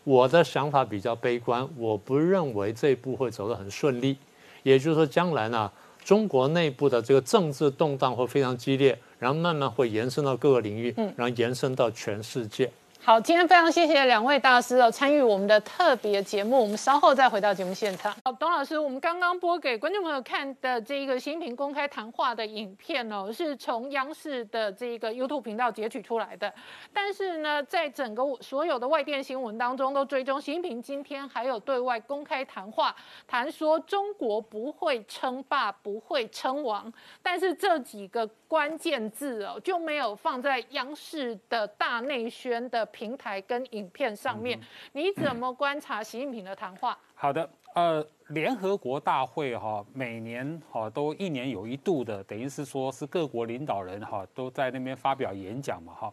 [0.04, 4.16] 我的想法比较悲观，我不认为这一步会走得很顺利，
[4.62, 5.70] 也就是说将来呢，
[6.04, 12.70] 中国内部的这个政治动荡会非常激烈，然后慢慢会延伸到各个领域，嗯，然后延伸到全世界。
[13.06, 16.60] 好，今天非常谢谢两位大师哦，参与我们的特别节目。
[16.60, 18.12] 我们稍后再回到节目现场。
[18.24, 26.52] 好，董老师，我们刚刚播给观众朋友看的这一个习近平公开谈话的影片哦，是从央视的这个 YouTube 频道截取出来的。
[26.92, 32.92] 但是呢，在整个所有的外电新闻当中，都追踪习近平今天还有对外公开谈话，
[33.24, 36.92] 谈说中国不会称霸，不会称王。
[37.22, 42.84] 但是这几个关键字哦，就没有放在央视的大内宣的。
[42.96, 44.58] 平台跟影片上面，
[44.92, 46.98] 你怎么观察习近平的谈话？
[47.14, 56.10] 好的，呃，联合国大会哈，每年哈都一年有一度的，等于是说是各国领导人哈都在那边发表演讲嘛哈，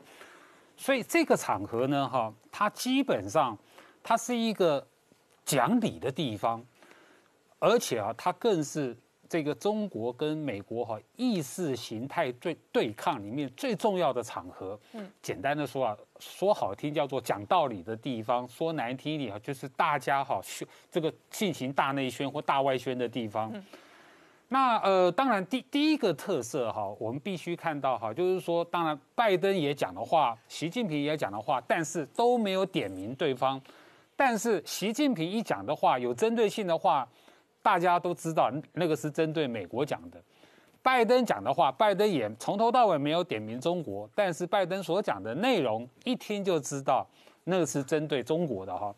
[0.76, 3.58] 所以这个场合呢哈，它基本上
[4.04, 4.86] 它是一个
[5.46, 6.62] 讲理的地方，
[7.60, 8.94] 而且啊，它更是。
[9.34, 23.52] 这个中国跟美国哈意识形态对对抗里面最重要的场合，嗯，简单的说啊，说好听叫做讲道理的地方，说难听一点啊，就是大家哈宣这个进行大内宣或大外宣的地方。
[24.50, 33.60] 那呃，当然第第一个特色哈，我们必须看到哈，就是说，当然拜登也讲的话，习近平也讲的话，但是都没有点名对方。
[34.16, 37.10] 但是习近平一讲的话，有针对性的话。
[37.64, 40.22] 大家都知道，那个是针对美国讲的。
[40.84, 47.08] 拜登讲的话，拜登也从头到尾没有点名中国，但是拜登所讲的内容一听就知道，
[47.46, 48.94] 那个是针对中国的哈。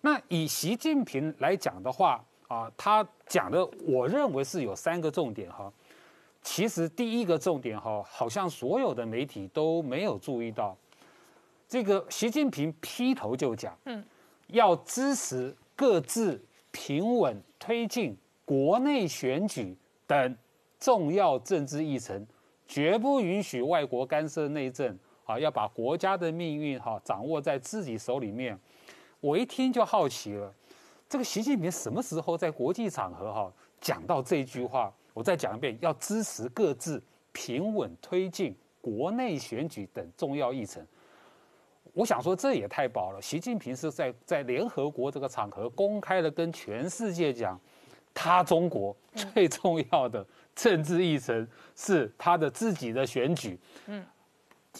[0.00, 5.72] 那以习近平来讲的话啊，他讲的我认为是有三个重点哈。
[6.40, 10.76] 其实第一个重点哈，好像所有的媒体都没有注意到，
[11.66, 14.04] 这个习近平劈头就讲，嗯，
[14.46, 16.40] 要支持各自。
[16.74, 19.76] 平稳推进国内选举
[20.08, 20.36] 等
[20.80, 22.26] 重要政治议程，
[22.66, 24.98] 绝不允许外国干涉内政。
[25.24, 28.58] 啊，要把国家的命运哈掌握在自己手里面。
[29.20, 30.52] 我一听就好奇了，
[31.08, 34.92] 这个习近平什么时候在国际场合哈讲到这句话？
[35.14, 40.86] 我再讲一遍，要支持各自平稳推进国内选举等重要议程。
[41.94, 43.22] 我想说，这也太薄了。
[43.22, 47.58] 习近平是在在联合国这个场合公开的跟全世界讲，
[48.12, 50.26] 他中国 最重要的
[50.56, 53.56] 政治议程是他的自己的选举。
[53.86, 54.04] 嗯，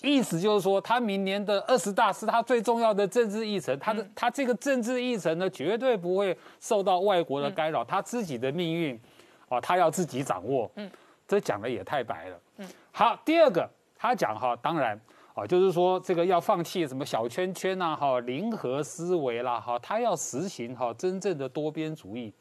[0.02, 3.78] 意思就是说，他明年的二十大是他最重要的政治议程。
[3.78, 9.00] 他的他这个政治议程呢，绝对不会受到外国的干扰，他自己的命运，
[9.48, 10.68] 啊，他要自己掌握。
[10.74, 10.90] 嗯，
[11.28, 12.40] 这讲的也太白了。
[12.56, 15.00] 嗯，好，第二个他讲哈，当然。
[15.34, 22.32] 啊，就是说这个要放弃什么小圈圈呐，哈，零和思维啦，哈，他要实行哈真正的多边主义。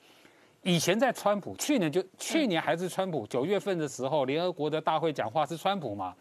[0.61, 6.13] 以前在川普，去年就去年还是川普，九月份的时候，联合国的大会讲话是川普嘛，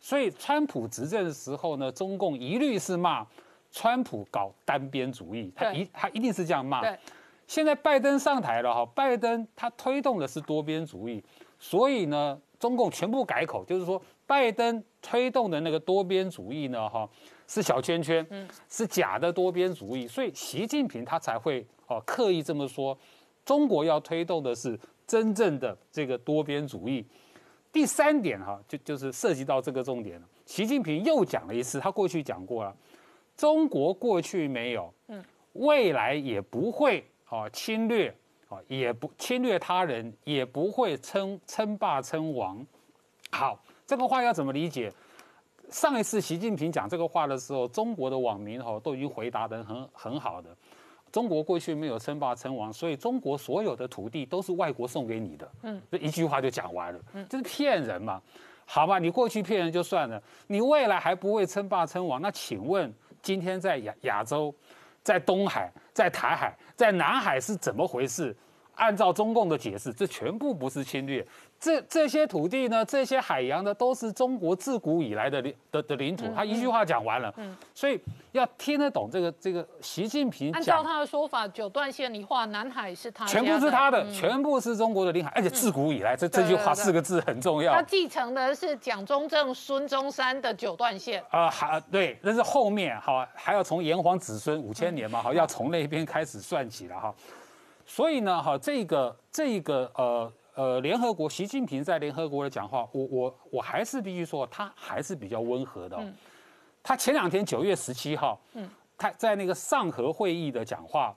[0.00, 3.24] 所以川普执政的时候呢，中共一律是骂
[3.70, 6.80] 川普搞单边主义，他一他一定是这样骂。
[7.46, 11.22] 现在拜登上台了哈，拜登他推动的是多边主义，
[11.58, 14.00] 所以呢，中共全部改口，就是说。
[14.28, 17.08] 拜登推动的那个多边主义呢，哈，
[17.46, 22.98] 是小圈圈，嗯，是假的多边主义，所以习近平他才会哦刻意这么说，
[23.44, 27.06] 中国要推动的是真正的这个多边主义。
[27.72, 30.26] 第三点哈，就就是涉及到这个重点了。
[30.44, 32.76] 习近平又讲了一次，他过去讲过了，
[33.36, 38.12] 中国过去没有，嗯，未来也不会啊侵略
[38.48, 42.66] 啊，也不侵略他人，也不会称称霸称王。
[43.30, 43.62] 好。
[43.86, 44.92] 这个话要怎么理解？
[45.70, 50.50] 上一次习近平讲这个话的时候，中国的网民哈都已经回答的很很好的。
[51.12, 55.50] 中国过去没有称霸称王，所以中国所有的土地都是外国送给你的。
[55.62, 57.00] 嗯，这一句话就讲完了。
[57.14, 58.20] 嗯，这是骗人嘛？
[58.64, 62.20] 好吧，你过去骗人就算了，你未来还不会称霸称王？
[62.20, 64.52] 那请问今天在亚亚洲，
[65.02, 68.36] 在东海，在台海，在南海是怎么回事？
[68.74, 71.26] 按照中共的解释，这全部不是侵略。
[71.58, 76.26] 这这些土地呢，这些海洋呢，都是中国自古以来的领的的领土。
[76.34, 77.98] 他一句话讲完了，嗯，所以
[78.32, 87.72] 要听得懂这个这个习近平按照他的说法，九段线你画南海是他全部是他的，全部是中国的领海，而且自古以来这这句话四个字很重要。
[87.72, 97.14] 他继承的是蒋中正、孙中山的九段线啊，还对，那是后面哈，还要从炎黄子孙五千年嘛，哈，要从那边开始算起了哈。
[97.86, 100.30] 所以呢，哈，这个这个呃。
[100.56, 106.02] 呃，联合国，习近平在联合国的讲话，我我我还是必须说，他还是比较温和的。
[106.82, 108.66] 他前两天九月十七号，嗯，
[108.96, 111.14] 他在那个上合会议的讲话，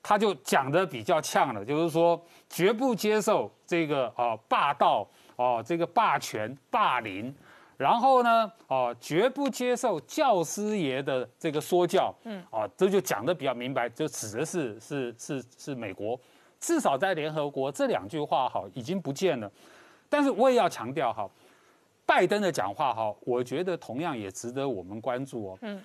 [0.00, 5.04] 他就讲的比较呛了，就是说绝不接受这个啊霸道
[5.34, 7.34] 哦，这个霸权霸凌，
[7.76, 16.16] 然后呢，哦，绝不接受教师爷的这个说教，嗯，哦，这就讲的比较明白，就指的是是是是美国，
[16.60, 19.50] 至少在联合国这两句话哈已经不见了。
[20.08, 21.28] 但是我也要强调哈，
[22.04, 25.58] 拜登的讲话哈，我觉得同样也值得我们关注哦。
[25.62, 25.82] 嗯。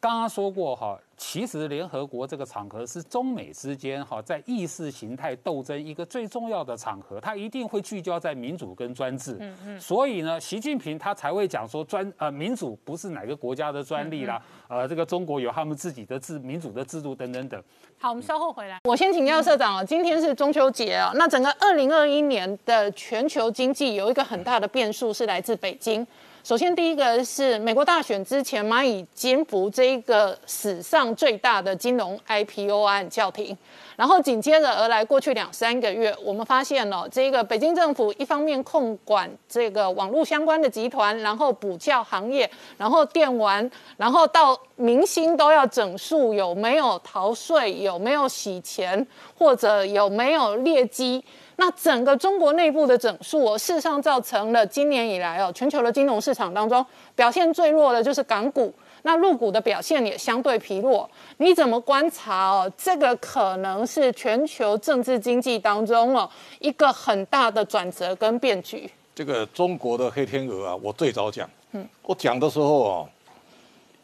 [0.00, 9.36] 刚刚说过哈，其实联合国这个场合是中美之间哈在意识形态斗争一个最重要的场合，它一定会聚焦在民主跟专制。
[9.38, 9.78] 嗯嗯。
[9.78, 17.62] 所以呢，习近平他才会讲说专呃民主不是哪个国家的专利啦，呃这个中国有他们自己的制民主的制度等等等。
[17.98, 18.78] 好，我们稍后回来。
[18.84, 26.06] 我先请教社长哦，今天是中秋节哦，那整个二零二一年的全球经济有一个很大的变数是来自北京。
[26.42, 33.56] 首先，第一个是美国大选之前，蚂蚁金服这一个史上最大的金融 IPO 案叫停，
[33.94, 51.22] 然后紧接着而来，过去两三个月，我们发现哦，这个北京政府一方面控管这个网络相关的集团，然后补教行业，然后电玩，然后到明星都要整数，有没有逃税，有没有洗钱，或者有没有劣迹。
[51.60, 61.08] 那整个中国内部的整数哦，事实上造成了今年以来哦，全球的金融市场当中表现最弱的就是港股，那入股的表现也相对疲弱。
[61.36, 62.72] 你怎么观察哦？
[62.78, 66.28] 这个可能是全球政治经济当中哦
[66.60, 68.90] 一个很大的转折跟变局。
[69.14, 73.08] 这个中国的黑天鹅啊，我最早讲，嗯，我讲的时候哦，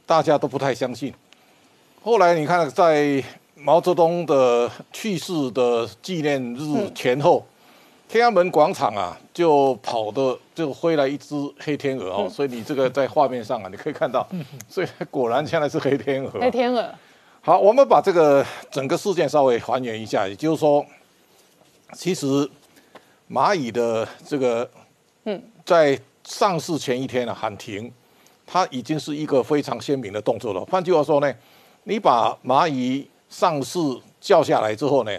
[0.05, 1.11] 大家都不太相信。
[2.03, 3.25] 后来你看在。
[3.59, 7.45] 毛泽东的去世的纪念日前后，
[8.07, 14.29] 天安门广场啊，就跑的就飞来一只黑天鹅哦，所以你这个在画面上啊，你可以看到，
[14.69, 16.39] 所以果然现在是黑天鹅。
[16.39, 16.87] 黑天鹅。
[17.41, 20.85] 好，我们把这个整个事件稍微还原一下，也就是说，
[21.95, 22.49] 其实
[23.31, 24.69] 蚂蚁的这个，
[25.25, 27.91] 嗯，在上市前一天呢喊停，
[28.47, 30.63] 它已经是一个非常鲜明的动作了。
[30.67, 31.33] 换句话说呢，
[31.85, 33.79] 你把蚂蚁上市
[34.19, 35.13] 叫下来之后呢，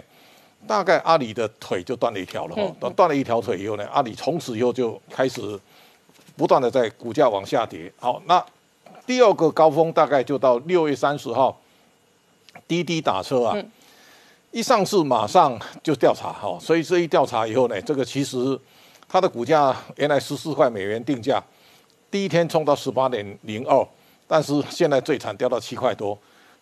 [0.66, 2.90] 大概阿里的腿就断了一条了哈。
[2.96, 5.40] 断了一条腿以后呢，阿里从此以后就开始
[6.36, 7.92] 不断的在股价往下跌。
[7.96, 8.44] 好，那
[9.06, 11.56] 第二个高峰大概就到六月三十号，
[12.66, 13.56] 滴滴打车啊，
[14.50, 18.58] 一上市马上就调查哈，所以这一调查以后呢，这个其实
[19.08, 21.40] 它的股价原来十四块美元定价，
[22.10, 23.86] 第一天冲到十八点零二，
[24.26, 26.18] 但是现在最惨掉到七块多。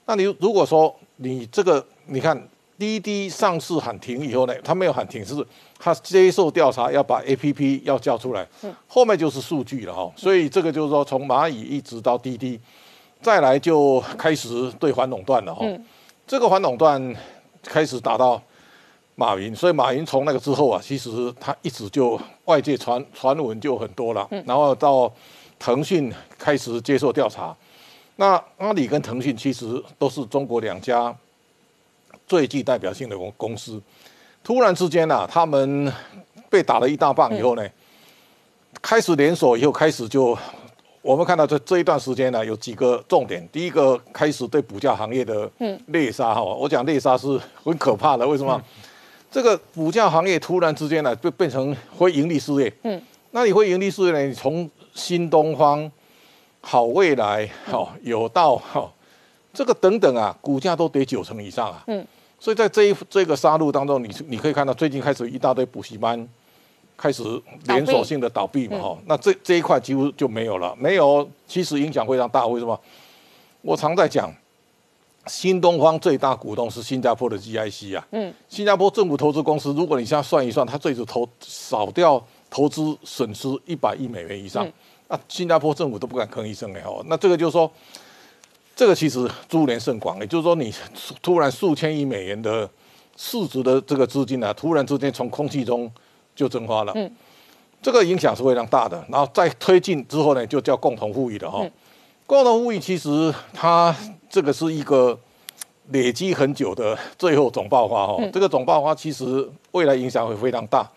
[0.06, 5.34] 那你如果说你这个，你看滴滴上市喊停以后呢，他没有喊停，是
[5.78, 8.46] 他接受调查要把 A P P 要叫出来，
[8.86, 10.12] 后面就是数据了哈。
[10.16, 12.60] 所以这个就是说，从蚂蚁一直到滴滴，
[13.20, 15.66] 再来就开始对反垄断了哈。
[16.26, 17.14] 这个反垄断
[17.62, 18.40] 开始打到
[19.14, 25.12] 马云，所以马云从那个之后啊，其实他一直就外界传传闻就很多了，然后到
[25.58, 27.56] 腾讯开始接受调查。
[28.18, 31.14] 那阿里跟腾讯其实都是中国两家
[32.26, 33.78] 最具代表性的公公司，
[34.42, 35.92] 突然之间呢，他们
[36.48, 37.68] 被打了一大棒以后呢，
[38.80, 40.36] 开始连锁以后开始就，
[41.02, 43.46] 我们看到这这一段时间呢，有几个重点。
[43.52, 45.50] 第一个开始对补价行业的
[45.88, 48.60] 猎杀哈，我讲猎杀是很可怕的，为什么？
[49.30, 52.72] 这个补价行业突然之间呢，就变成会盈利事业。
[52.84, 53.02] 嗯，
[53.32, 54.22] 那你会盈利事业呢？
[54.24, 55.92] 你从新东方。
[56.68, 58.92] 好未来，好有道，好
[59.54, 61.84] 这个等等啊，股价都跌九成以上啊。
[61.86, 62.04] 嗯，
[62.40, 66.28] 所以在这一这个杀戮当中，你你可以看到最近开始一大堆补习班
[66.96, 67.22] 开始
[67.66, 68.98] 连锁性的倒闭嘛，哈。
[69.06, 72.44] 那这这一块几乎就没有了，没有，其实影响非常大。
[72.48, 72.76] 为什么？
[73.62, 74.28] 我常在讲，
[75.28, 78.04] 新东方最大股东是新加坡的 GIC 啊。
[78.10, 84.66] 嗯，新加坡政府投资公司，如果你现在算一算，它最少投少掉投资损失一百亿美元以上。
[85.08, 87.70] 那新加坡政府都不敢吭一声哎哦，那这个就是说，
[88.74, 90.72] 这个其实株连甚广，也就是说你
[91.22, 92.68] 突然数千亿美元的
[93.16, 95.90] 市值的这个资金呢，突然之间从空气中
[96.34, 97.10] 就蒸发了，嗯，
[97.80, 99.02] 这个影响是非常大的。
[99.08, 101.64] 然后再推进之后呢，就叫共同富裕了哈，
[102.26, 103.94] 共同富裕其实它
[104.28, 105.16] 这个是一个
[105.92, 110.90] 累积很久的最后总爆发哈，这个总爆发其实未来影响会非常大。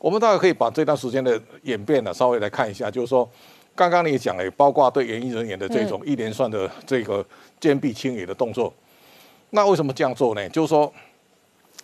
[0.00, 3.28] 我们大概可以把这段时间的演变呢，稍微来看一下，就是说，
[3.74, 7.22] 刚刚你也讲了，包括对演艺人员的这种一连串的这个
[7.60, 8.72] 坚壁清野的动作，
[9.50, 10.48] 那为什么这样做呢？
[10.48, 10.90] 就是说，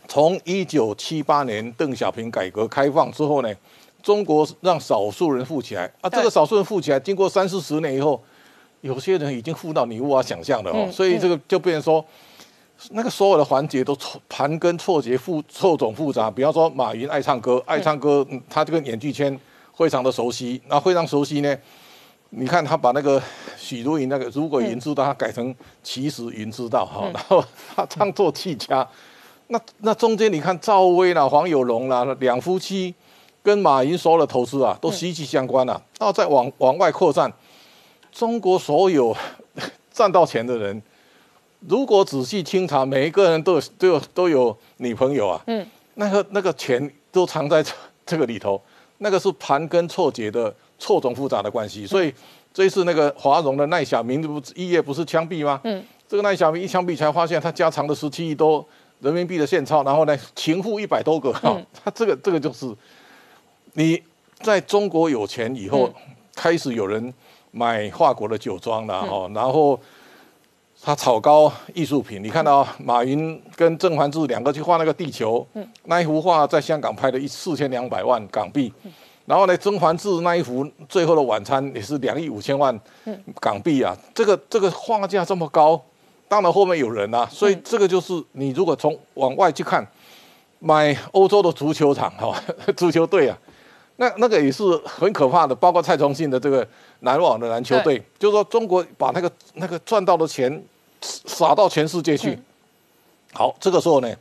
[0.08, 3.54] 从一九七八年邓小平改革开放之后呢，
[4.02, 8.18] 中国让少数人富起来啊，这个少数人富起来，经过三四十年以后，
[8.80, 12.02] 有些人已经富到你无法想象的哦，所以这个就变成说。
[12.90, 19.38] 那个所有的环节都错盘根错节复错综复杂，比方说马云爱唱歌，爱唱歌，他就跟演剧圈
[19.74, 21.56] 非常的熟悉，那非常熟悉呢，
[22.30, 23.20] 你看他把那个
[23.56, 28.86] 许茹芸那个如果云知道，他改成其实云知道哈，然后他唱作气家，
[29.48, 32.94] 那那中间你看赵薇啦、黄有龙啦两夫妻
[33.42, 37.32] 跟马云所有的投资啊，都息息相关啊，然后再往往外扩散，
[38.12, 39.16] 中国所有
[39.92, 40.82] 赚到钱的人，
[41.68, 47.64] 如果仔细清查，每一个人都有都有都有女朋友啊，嗯，那个那个钱都藏在
[48.04, 48.60] 这个里头，
[48.98, 50.54] 那个是盘根错节的。
[50.78, 52.12] 错综复杂的关系，所以
[52.52, 55.58] 这一次那个华融的赖小明不一夜不是枪毙吗？
[55.64, 58.62] 嗯，这个赖小明一枪毙才发现他家藏的十七亿多
[59.00, 62.70] 人民币的现钞，然后呢，情妇一百多个，哈， 他这个这个就是
[63.72, 63.98] 你
[64.42, 65.90] 在中国有钱以后，
[66.34, 67.14] 开始有人
[67.52, 69.80] 买法国的酒庄了，哈，然后
[70.86, 75.44] 他炒高艺术品，你看到马云跟郑凡志两个去画那个地球，
[75.86, 78.72] 那一幅画在香港拍的一四千两百万港币。
[79.24, 82.80] 然后呢，甄嬛志那一幅《最后的晚餐》也是两亿五千万
[83.40, 83.96] 港币啊！
[84.14, 85.82] 这个这个画价这么高，
[86.28, 89.84] 当然后面有人啊，所以这个就是你如果从往外去看，
[90.60, 92.40] 买欧洲的足球场哈，
[92.76, 93.36] 足球队啊，
[93.96, 95.52] 那那个也是很可怕的。
[95.52, 96.64] 包括蔡崇信的这个
[97.00, 100.62] 篮网的篮球队，就是说中国把那个那个赚到的钱
[101.00, 102.38] 撒到全世界去。
[103.32, 104.14] 好，这个时候呢。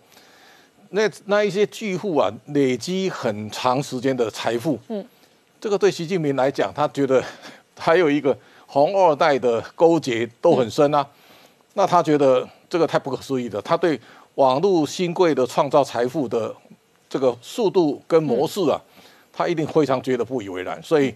[0.91, 5.05] 那那一些巨富啊，累积很长时间的财富，嗯，
[5.59, 7.21] 这个对习近平来讲，他觉得
[7.77, 11.05] 还有一个红二代的勾结都很深啊，
[11.73, 13.99] 那他觉得这个太不可思议了，他对
[14.35, 16.55] 网络新贵的创造财富的
[17.09, 18.79] 这个速度跟模式啊，
[19.33, 21.13] 他一定非常觉得不以为然，所以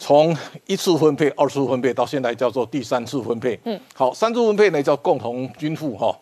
[0.00, 0.34] 从
[0.66, 6.18] 一次分配、二次分配到现在叫做第三次分配，嗯，好，三次分配呢叫共同均富哈。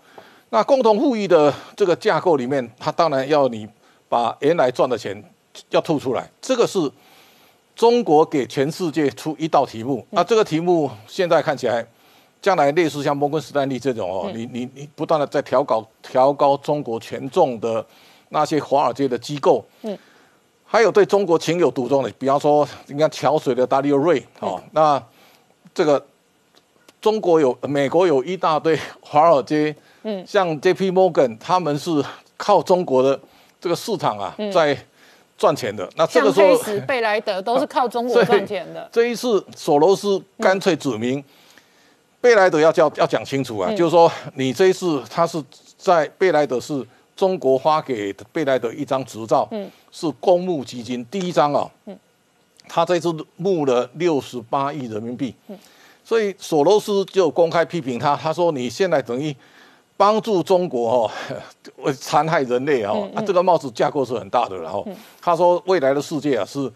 [0.51, 3.69] 那共同富裕的这个架构里面，它当然要你
[4.09, 5.23] 把原来赚的钱
[5.71, 6.29] 要吐出来。
[6.43, 6.91] 这个是
[7.77, 10.05] 中国给全世界出一道题目。
[10.11, 11.87] 那这个题目现在看起来，
[12.43, 17.87] 将来类似像摩根士丹利这种哦，你你你不断的在调高调高中国权重的
[18.31, 19.97] 那些华尔街的机构，嗯，
[20.71, 25.03] 还有对中国情有独钟的，比方说你看桥水的达利欧瑞哦，那
[25.75, 26.05] 这个
[27.01, 29.75] 中国有美国有一大堆华尔街。
[30.05, 30.93] 嗯，像 J.P.
[30.93, 31.91] Morgan 他们是
[32.37, 33.19] 靠中国的
[33.61, 34.79] 这个市场啊，在
[35.37, 35.89] 赚钱的。
[35.97, 38.89] 那这个时候，贝莱德都是靠中国 赚钱的。
[38.93, 41.23] 这一次索罗斯干脆指明，
[42.21, 45.43] 贝莱德要叫要讲清楚啊，就是说你这一次他是
[45.77, 46.87] 在贝莱德是
[47.19, 51.99] 中国发给贝莱德一张执照，嗯，是公募基金第一张啊，嗯，
[52.69, 55.59] 他这次募了六十八亿人民币，嗯，
[56.05, 59.35] 所以索罗斯就公开批评他，他说你现在等于。
[60.01, 61.11] 帮助中国哦，
[61.99, 64.57] 残害人类哦，啊，这个帽子架构是很大的。
[64.57, 64.87] 然后
[65.21, 66.73] 他说，未来的世界啊是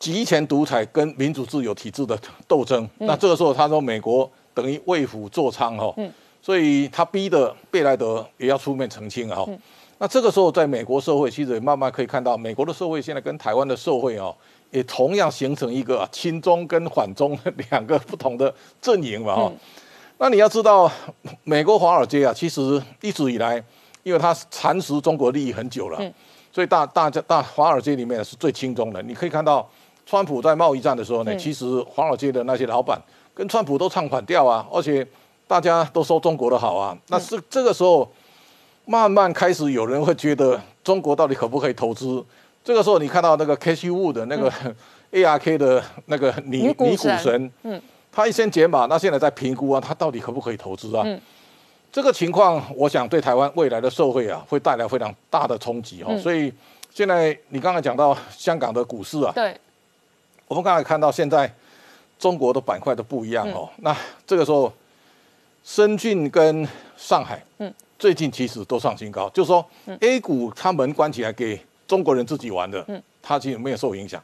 [0.00, 2.18] 集权独裁跟民主自由体制的
[2.48, 2.90] 斗争。
[2.98, 5.94] 那这个时候他说，美国等于为虎作伥哈，
[6.42, 9.44] 所以他逼的贝莱德也要出面澄清啊。
[9.98, 14.34] 那这个时候，在美国社会其实也慢慢可以看到，美国的社会现在跟台湾的社会哦，
[14.70, 17.38] 也同样形成一个亲中跟反中
[17.70, 19.52] 两个不同的阵营嘛哈。
[20.16, 20.90] 那你要知道，
[21.44, 23.62] 美国华尔街啊，其实一直以来，
[24.02, 25.98] 因为它蚕食中国利益很久了，
[26.50, 29.02] 所以大大家大华尔街里面是最轻中的。
[29.02, 29.68] 你可以看到，
[30.06, 32.98] 川普在贸易战的时候呢，其实华尔街的那些老板
[33.34, 35.06] 跟川普都唱反调啊，而且
[35.50, 36.96] 大家都说中国的好啊。
[37.08, 38.08] 那是这个时候，
[38.84, 42.24] 慢慢开始有人会觉得中国到底可不可以投资？
[42.62, 44.52] 这个时候你看到那个 K C Wu 的那个
[45.10, 47.82] A R K 的那个女女股神，嗯。
[48.12, 51.02] 他一先解码，那现在在评估啊，他到底可不可以投资啊？
[51.04, 51.20] 嗯，
[51.90, 56.16] 这个情况，我想对台湾未来的社会啊，会带来非常大的冲击哦。
[56.18, 56.52] 所以
[56.92, 59.56] 现在你刚才讲到香港的股市啊，对，
[60.46, 61.52] 我们刚才看到现在
[62.18, 63.68] 中国的板块都不一样哦。
[63.78, 63.96] 那
[64.26, 64.72] 这个时候，
[65.72, 66.66] 深圳跟
[66.96, 69.64] 上海，嗯，最近其实都上新高，就是说
[70.00, 74.20] A 股它门关起来给中国人自己玩的，嗯，它其实没有受影响。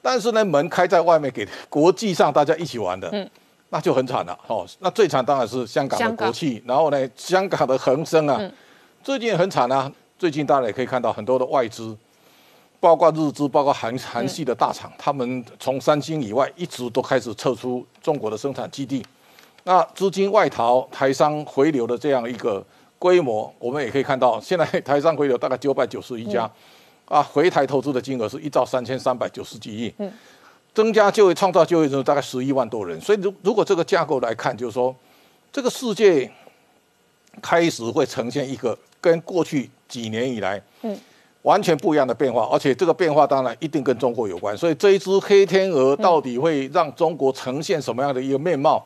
[0.00, 3.28] 但是呢，门开在外面给国际上大家一起玩的，嗯，
[3.70, 4.64] 那就很惨了哦。
[4.78, 8.40] 那最惨当然是香港的国企，然后呢，香港的恒生啊，
[9.02, 9.90] 最近很惨啊。
[10.20, 11.96] 最近大家也可以看到很多的外资，
[12.78, 19.04] 包括日资，包括韩韩系的大厂，他们从三星以外一直都开始撤出中国的生产基地。
[19.70, 22.60] 那资金外逃、台商回流的这样一个
[22.98, 26.50] 规模，我们也可以看到，现在台商回流大概九百九十一家。
[27.04, 30.12] 啊，回台投资的金额是一兆三千三百九十几亿，嗯，
[30.74, 33.00] 增加就业、创造就业人数大概十一万多人。
[33.00, 34.94] 所以，如如果这个架构来看，就是说，
[35.52, 36.28] 这个世界
[37.40, 40.98] 开始会呈现一个跟过去几年以来，嗯，
[41.42, 44.56] 完全不一样的变化，而且这个变化当然一定跟中国有关。
[44.56, 48.84] 所以这一只黑天鹅到底会让中国呈现什么样的一个面貌？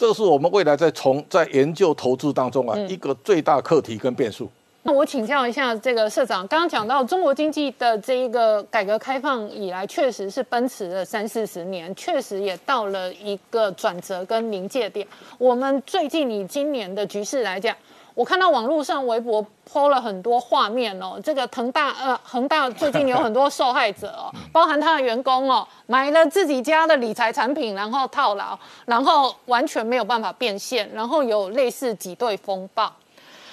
[0.00, 4.48] 这是我们未来在从在研究投资当中啊一个最大课题跟变数。
[4.82, 15.06] 那我请教一下这个社长，刚刚讲到中国经济的这一个改革开放以来，确实是奔驰了三四十年，确实也到了一个转折跟临界点。
[15.36, 17.76] 我们最近以今年的局势来讲，
[18.20, 32.92] 我看到网络上微博抛了很多画面哦，这个恒大呃恒大最近有很多受害者哦，包含他的员工哦，买了自己家的理财产品，然后套牢，然后完全没有办法变现，然后有类似挤兑风暴。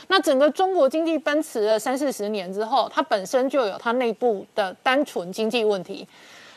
[0.08, 6.06] 那整个中国经济奔驰了三四十年之后，它本身就有它内部的单纯经济问题，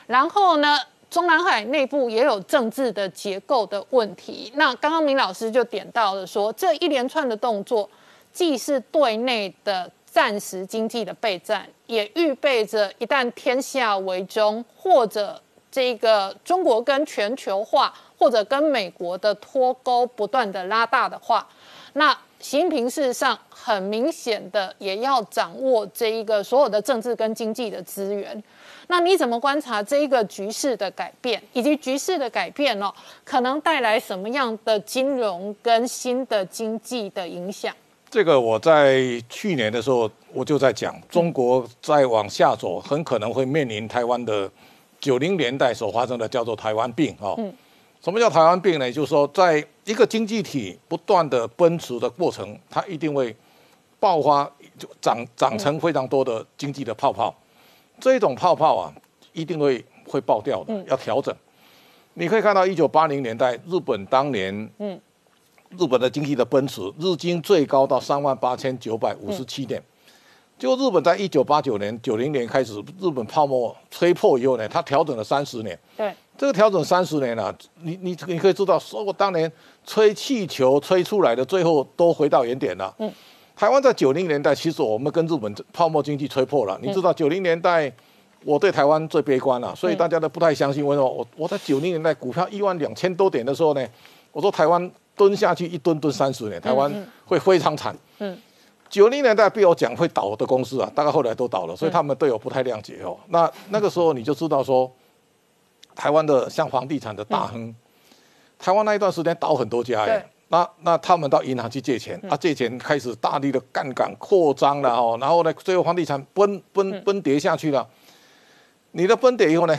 [0.08, 0.76] 然后呢，
[1.08, 4.50] 中南海内部也有政治的结构的问题。
[4.56, 7.88] 那刚刚明老师就点到了说，这一连串的动作，
[8.32, 21.48] 既是对内的暂时经济的备战，也预备着一旦天下为中，或者这个中国跟全球化，或者跟美国的脱钩不断的拉大的话，
[21.94, 22.16] 那。
[22.42, 28.42] 习近平事实上很明显的也要掌握这一个所有的政治跟经济的资源，
[28.86, 32.90] 那你怎么观察这一个局势的改变，以及局势的改变哦，
[33.24, 37.76] 可能带来什么样的金融跟新的经济的影响？
[38.10, 44.50] 这个我在去年的时候我就在讲，中国再往下走，很可能会面临台湾的
[44.98, 47.38] 九零年代所发生的叫做台湾病哦。
[48.02, 48.90] 什么叫台湾病呢？
[48.90, 53.34] 就是说，在一个经济体不断的奔驰的过程，它一定会
[54.00, 57.32] 爆发，就长长成非常多的经济的泡泡。
[58.00, 58.92] 这种泡泡啊，
[59.32, 61.32] 一定会会爆掉的，要调整。
[62.14, 64.98] 你可以看到，一九八零年代日本当年，嗯，
[65.78, 69.82] 日本的经济的奔驰，日经最高到三万八千九百五十七点。
[70.58, 75.78] 就日本在一九八九年、九零年开始，日本泡沫吹破以后呢，它调整了三十年。
[75.96, 76.12] 对。
[76.36, 79.50] 这个调整三十年了，你你你可以知道，说我当年
[79.86, 82.94] 吹气球吹出来的，最后都回到原点了。
[82.98, 83.12] 嗯，
[83.54, 86.78] 台湾在九零年代，其实我们跟日本泡沫经济吹破了。
[86.82, 87.92] 你知道九零年代
[88.42, 90.86] 我对台湾最悲观了，所以大家都不太相信。
[90.86, 91.06] 为什么？
[91.06, 93.86] 我我在九零年代股票一万两千多点的时候呢，
[94.32, 94.90] 我说台湾
[95.20, 96.90] 蹲下去一蹲蹲三十年，台湾
[97.26, 97.94] 会非常惨。
[98.20, 98.38] 嗯，
[98.88, 103.18] 九零年代被我讲会倒的公司啊，大概后来都倒了，所以他们对我不太谅解哦。
[103.28, 104.90] 那那个时候你就知道说。
[105.92, 107.74] 台湾的像房地产的大亨，
[108.58, 117.86] 台湾那一段时间倒很多家哎，那那他们到银行去借钱，啊借钱开始大力的杠杆扩张了哦，然后呢最后房地产崩崩崩跌下去了。
[118.92, 119.76] 你的崩跌以后呢，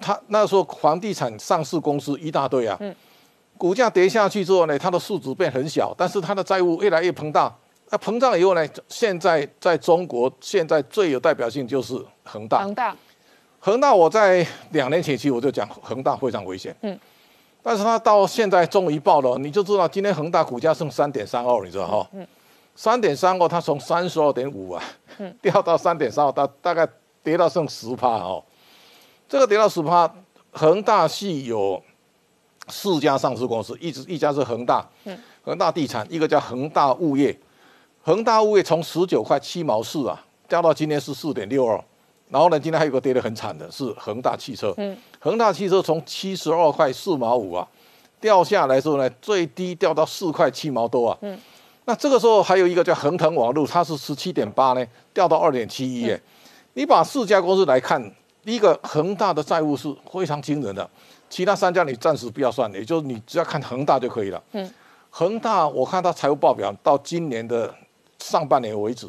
[0.00, 2.78] 他那时候房地产上市公司一大堆啊，
[3.60, 7.54] 股价跌下去之后呢，它的市值变很小，但是它的债务越来越膨大。
[7.90, 11.94] 那膨胀以后呢，现在在中国现在最有代表性就是
[12.24, 12.60] 恒大。
[12.62, 12.96] 恒大。
[13.58, 16.98] 恒大，我在两年前期我就讲恒大非常危险，嗯，
[17.62, 22.26] 但是它到现在终于爆了，你就知道今天恒大股价剩三点三二，你知道哈，嗯，
[22.74, 24.82] 三点三二，它从三十二点五啊，
[25.18, 26.88] 嗯，掉到三点三二，大大概
[27.22, 28.42] 跌到剩十趴哦，
[29.28, 30.10] 这个跌到十趴，
[30.52, 31.82] 恒大系有
[32.70, 37.36] 四家上市公司，一直一家是恒大，嗯，恒大地产，一个叫恒大物业，
[38.02, 41.82] 恒大物业从十九块七毛四啊，掉到今天是四点六二。
[42.28, 44.72] 然后呢，今天还有个跌得很惨的，是恒大汽车。
[44.76, 47.66] 嗯，恒大汽车从七十二块四毛五啊，
[48.20, 51.18] 掉下来之后呢，最低掉到四块七毛多啊。
[51.22, 51.36] 嗯，
[51.86, 56.02] 那这个时候还有一个叫恒腾网络，它是十七点八呢，掉到二点七一。
[56.02, 56.22] 耶，
[56.74, 58.00] 你把四家公司来看，
[58.44, 60.88] 第一个恒大的债务是非常惊人的，
[61.30, 64.42] 其他三家你暂时不要算，也就是你只要看恒大就可以了。
[64.52, 64.70] 嗯，
[65.08, 67.74] 恒大我看它财务报表到今年的
[68.18, 69.08] 上半年为止。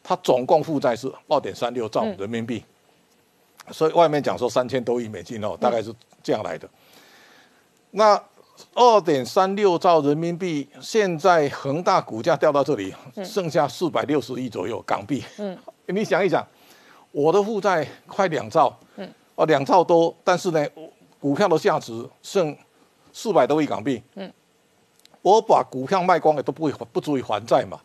[0.00, 2.64] 它总共负债是二点三六兆人民币，
[3.70, 6.66] 所以外面讲说三千多亿美金哦，大概是这样来的。
[7.90, 8.18] 那
[8.72, 15.22] 二点三六兆人民币，现在恒大股价掉到这里，剩下四百六十亿左右港币。
[15.36, 16.46] 嗯， 你想一想，
[17.10, 20.66] 我的负债快两兆，嗯，哦两兆多，但是呢，
[21.20, 22.56] 股票的价值剩
[23.12, 24.02] 四百多亿港币。
[24.14, 24.32] 嗯，
[25.22, 27.78] 我把股票卖光了都不会不足以还债嘛。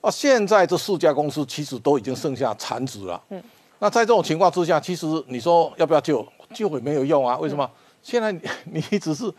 [0.00, 3.22] 啊，现在这四家公司其实都已经剩下残值了。
[3.30, 3.42] 嗯，
[3.78, 6.26] 那在这种情况之下，其实你说要不要救？
[6.52, 7.36] 救也没有用啊。
[7.38, 7.68] 为什么？
[8.02, 8.30] 现在
[8.64, 9.32] 你只是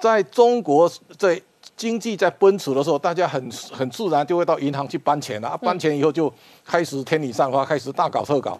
[0.00, 1.40] 在中国在
[1.76, 5.48] 经济在奔驰的时候，大家很很自然就会到银行去搬钱了。
[5.48, 6.32] 啊搬钱以后就
[6.64, 8.58] 开始天理散花，开始大搞特搞。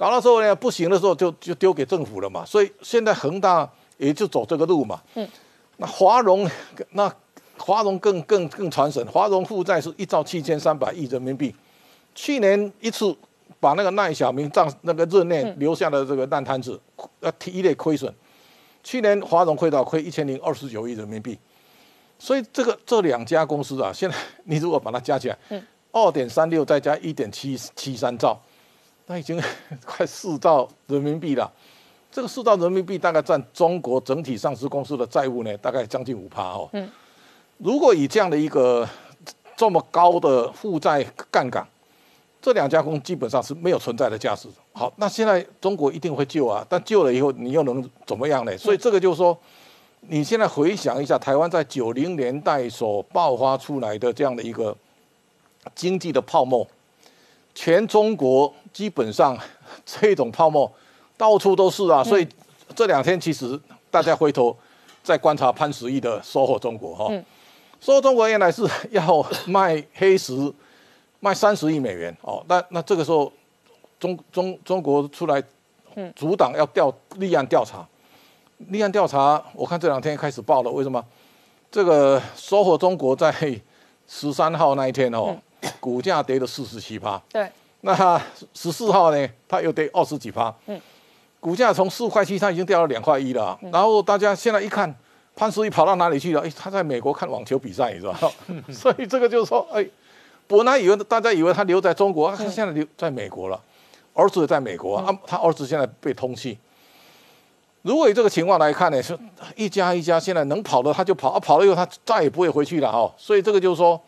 [0.00, 2.42] 搞到时候呢，不行的时候就就丢给政府了嘛。
[2.46, 5.02] 所以现在恒大也就走这个路嘛。
[5.14, 5.28] 嗯，
[5.76, 6.48] 那华融
[6.92, 7.12] 那。
[7.62, 11.54] 华融更更更传神，华融负债是一兆七千三百亿人民币，
[12.14, 13.14] 去年一次
[13.60, 16.80] 把那个赖小明账那个任内留下的这个烂摊子，
[17.20, 18.10] 呃，一类亏损。
[18.82, 21.38] 去年华融亏到亏一千零二十九亿人民币，
[22.18, 25.38] 所以这个这两家公司啊，现在你如果把它加起来，
[25.92, 28.40] 二点三六再加一点七七三兆，
[29.10, 29.42] 那已经
[29.84, 31.52] 快四兆人民币了。
[32.12, 36.68] 这个四兆人民币大概占中国整体上市公司的债务呢，大概将近五趴哦。
[36.72, 36.88] 嗯，
[37.58, 38.88] 如果以这样的一个
[39.56, 41.66] 这么高的负债杠杆，
[42.40, 44.48] 这两家公司基本上是没有存在的价值。
[44.72, 48.56] 好，那现在中国一定会救啊，但救了以后你又能怎么样呢？
[48.56, 49.36] 所以这个就是说，
[50.02, 54.76] 你现在回想一下，台湾在九零年代所爆发出来的这样的一个
[55.74, 56.66] 经济的泡沫，
[57.60, 59.38] 全中国基本上
[59.84, 60.70] 这种泡沫。
[61.18, 62.26] 到处都是啊，所以
[62.74, 64.56] 这两天其实大家回头
[65.02, 67.12] 再观察潘石屹的收获中国哈，
[67.78, 70.50] 收获中国原来是要卖黑石，
[71.18, 73.30] 卖三十亿美元哦，那那这个时候
[73.98, 75.42] 中中中国出来
[76.16, 77.86] 阻挡要调立案调查，
[78.56, 81.04] 立案调查，我看这两天开始报了，为什么？
[81.70, 83.30] 这个收获中国在
[84.08, 85.36] 十三号那一天哦，
[85.78, 87.50] 股价跌了四十七趴，对，
[87.82, 88.20] 那
[88.54, 90.80] 十四号呢，它又跌二十几趴，嗯。
[91.38, 93.58] 股价从四块七，它已经掉到两块一了。
[93.72, 94.94] 然后大家现在一看，
[95.34, 96.42] 潘石屹跑到哪里去了？
[96.42, 98.14] 哎，他在美国看网球比赛，你知道
[98.70, 99.82] 所以这个就是说，哎，
[100.46, 103.58] 本来以为大家以为他留在中国，他现在留在美国了，
[104.12, 105.18] 儿子也在美国啊。
[105.26, 106.54] 他儿子现在被通缉。
[107.80, 109.18] 如果以这个情况来看呢，是
[109.56, 113.10] 一家一家现在能跑的他就跑，啊跑了以后他再也不会回去了哈。
[113.16, 113.98] 所以这个就是说，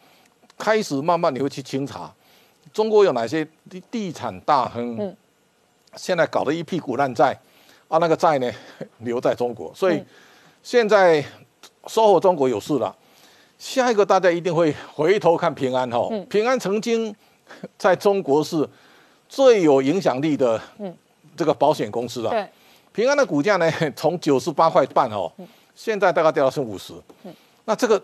[0.58, 2.12] 开始慢慢你会去清查，
[2.72, 5.16] 中国有哪些地地产大亨。
[5.96, 7.38] 现在搞得一屁股烂债，
[7.88, 8.50] 啊，那个债呢
[9.00, 10.02] 留在中国，所以
[10.62, 11.22] 现在
[11.86, 12.96] 收获中国有事了。
[13.58, 17.14] 下一个大家一定会回头看平安哈，平安曾经
[17.76, 18.66] 在中国是
[19.28, 20.60] 最有影响力的
[21.36, 22.48] 这个保险公司啊。
[22.92, 25.30] 平安的股价呢从九十八块半哦，
[25.74, 26.94] 现在大概掉到剩五十，
[27.66, 28.02] 那这个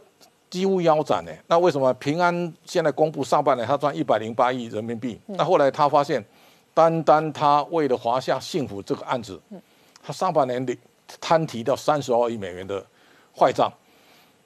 [0.51, 1.33] 几乎腰斩呢。
[1.47, 5.21] 那为什么平安现在公布上半年他赚一百零八亿人民币？
[5.27, 6.25] 那后来他发现。
[6.75, 9.41] 单单他为了华夏幸福这个案子，
[10.01, 10.77] 他上半年的
[11.21, 12.81] 摊提到三十二亿美元的
[13.37, 13.69] 坏账，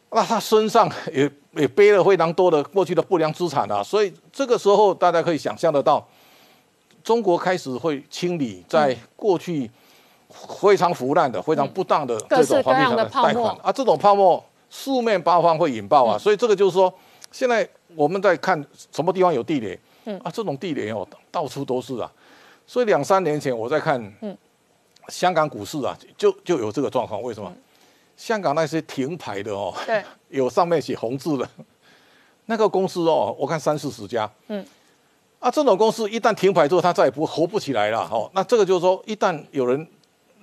[0.08, 6.02] 那他身上也也背了非常多的过去的不良资产啊，所以这个时候大家可以想象得到，
[7.04, 9.70] 中国开始会清理在过去
[10.58, 14.42] 非常腐烂的、非常不当的这种房地产的贷款啊，这种泡沫
[14.74, 16.92] 四面八方会引爆啊，所以这个就是说，
[17.30, 18.58] 现在我们在看
[18.90, 19.78] 什么地方有地雷，
[20.24, 22.10] 啊，这种地雷哦，到处都是啊。
[22.66, 24.02] 所以两三年前我在看，
[25.08, 27.20] 香港股市啊，就就有这个状况。
[27.20, 27.52] 为什么？
[28.16, 31.46] 香港那些停牌的哦，对， 有上面写红字的，
[32.46, 34.64] 那个公司哦，我看三四十家，嗯，
[35.38, 38.30] 啊，这种公司一旦停牌之后，它再也不活不起来了哦。
[38.32, 39.86] 那这个就是说，一旦有人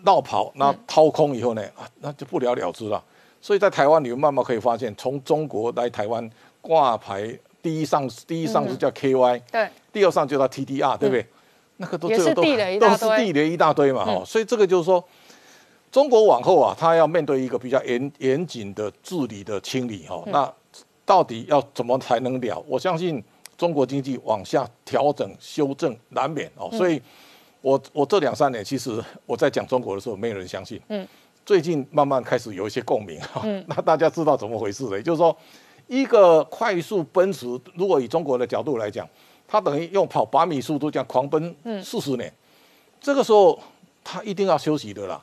[0.04, 3.04] 闹跑，那掏空以后呢，啊，那就不了了之了。
[3.42, 6.30] 所以在台湾，你们慢慢可以发现，从中国来台湾
[6.62, 11.26] 挂牌，第一上第一上市叫 KY，对，第二上就叫 TDR，对不对？
[11.78, 12.76] 那个都都是地雷
[13.50, 15.02] 一大堆嘛，哈，所以这个就是说，
[15.90, 20.54] 中国往后啊，它要面对一个比较严严谨的治理的清理，哈，那
[21.06, 22.64] 到底要怎么才能了？
[22.68, 23.24] 我相信
[23.58, 27.02] 中国经济往下调整修正难免哦，所以，
[27.62, 31.08] 我我这两三年其实我在讲中国的时候，没有人相信，嗯，
[31.50, 35.36] 最近慢慢开始有一些共鸣，哈， 那大家知道怎么回事了，也就是说，
[35.88, 39.10] 一个快速奔驰，如果以中国的角度来讲。
[39.48, 42.32] 它等于用跑百米速度这样狂奔四十年，
[43.02, 43.60] 这个时候
[44.04, 45.20] 它一定要休息的啦。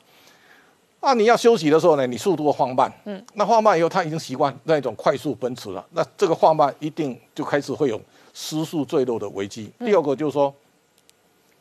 [0.99, 2.91] 啊，你要休息的时候呢，你速度放慢。
[3.05, 5.87] 嗯，那放慢以后，它已经习惯那种快速奔驰了。
[5.91, 7.97] 那这个放慢一定就开始会有
[8.33, 9.71] 失速坠落的危机。
[9.79, 10.53] 第二个就是说，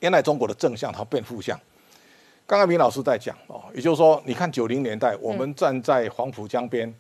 [0.01, 1.57] 原来中国的正向它变负向。
[2.47, 6.95] 刚刚明老师在讲哦，也就是说，你看九零年代，我们站在黄浦江边。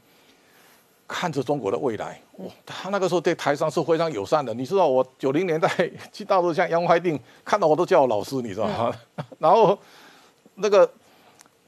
[1.08, 4.52] 看着中国的未来，哇他那个时候对台商是非常友善的。
[4.52, 5.68] 你知道，我九零年代
[6.12, 8.92] 去大陆，像杨怀定，看到我都叫我老师，你知道吗？
[9.38, 9.78] 然后
[10.56, 10.90] 那个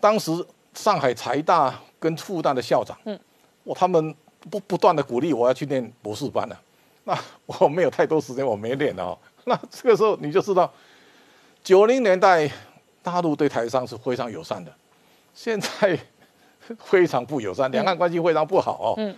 [0.01, 3.17] 当时上海财大跟复旦的校长，嗯，
[3.63, 4.13] 我他们
[4.51, 6.61] 不不断的鼓励我要去念博士班了。
[7.05, 7.17] 那
[7.47, 9.17] 我没有太多时间，我没练哦。
[9.47, 10.69] 那这个时候你就知道，
[11.63, 12.51] 九零年代
[13.11, 14.71] 大陆对台商是非常友善的，
[15.33, 15.99] 现在
[16.79, 18.95] 非常不友善，两岸关系非常不好哦。
[18.99, 19.17] 嗯。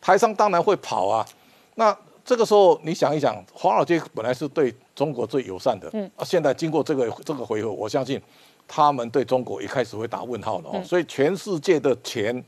[0.00, 1.26] 台商当然会跑啊，
[1.74, 8.20] 那这个时候你想一想，华尔街本来是对中国最友善的，嗯，啊，现在经过这个这个回合，我相信
[8.66, 10.82] 他们对中国一开始会打问号的哦。
[10.82, 12.42] 所以全世界的钱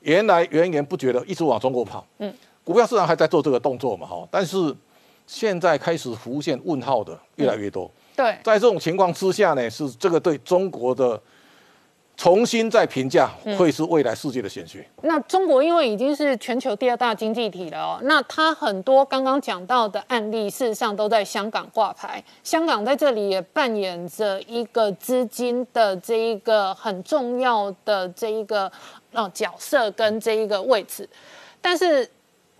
[0.00, 2.32] 原来源源不绝的一直往中国跑，嗯，
[2.64, 4.74] 股票市场还在做这个动作嘛，哈，但是
[5.26, 11.20] 现在开始浮现问号的越来越多，对，在这种情况之下呢，是这个对中国的
[12.16, 14.86] 重新再评价，会是未来世界的显学。
[15.02, 22.22] 那中国因为已经是全球第二大经济体了哦，那它很多刚刚讲到的案例，事实上都在香港挂牌。
[22.44, 28.70] 香港在这里也扮演着一个资金的这一个很重要的这一个
[29.10, 31.08] 呃角色跟这一个位置。
[31.60, 32.08] 但是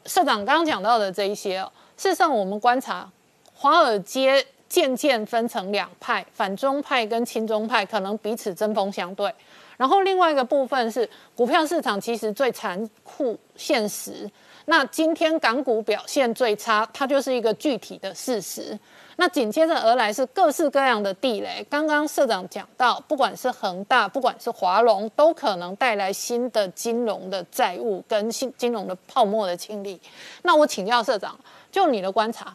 [0.04, 1.60] 社长刚刚讲到的这一些，
[1.96, 3.08] 事实上我们观察
[3.54, 4.44] 华尔街。
[4.74, 9.32] 渐渐分成两派，反中派跟亲中派可能彼此针锋相对。
[9.76, 14.28] 然后另外一个部分是股票市场其实最残酷现实。
[14.64, 18.76] 那今天港股表现最差，它就是一个具体的事实。
[19.14, 21.64] 那紧接着而来是各式各样的地雷。
[21.70, 30.00] 刚刚社长讲到，不管是恒大，不管是华龙，都可能带来新的金融的债务跟新金融的泡沫的清理。
[30.42, 31.38] 那我请教社长，
[31.70, 32.52] 就你的观察，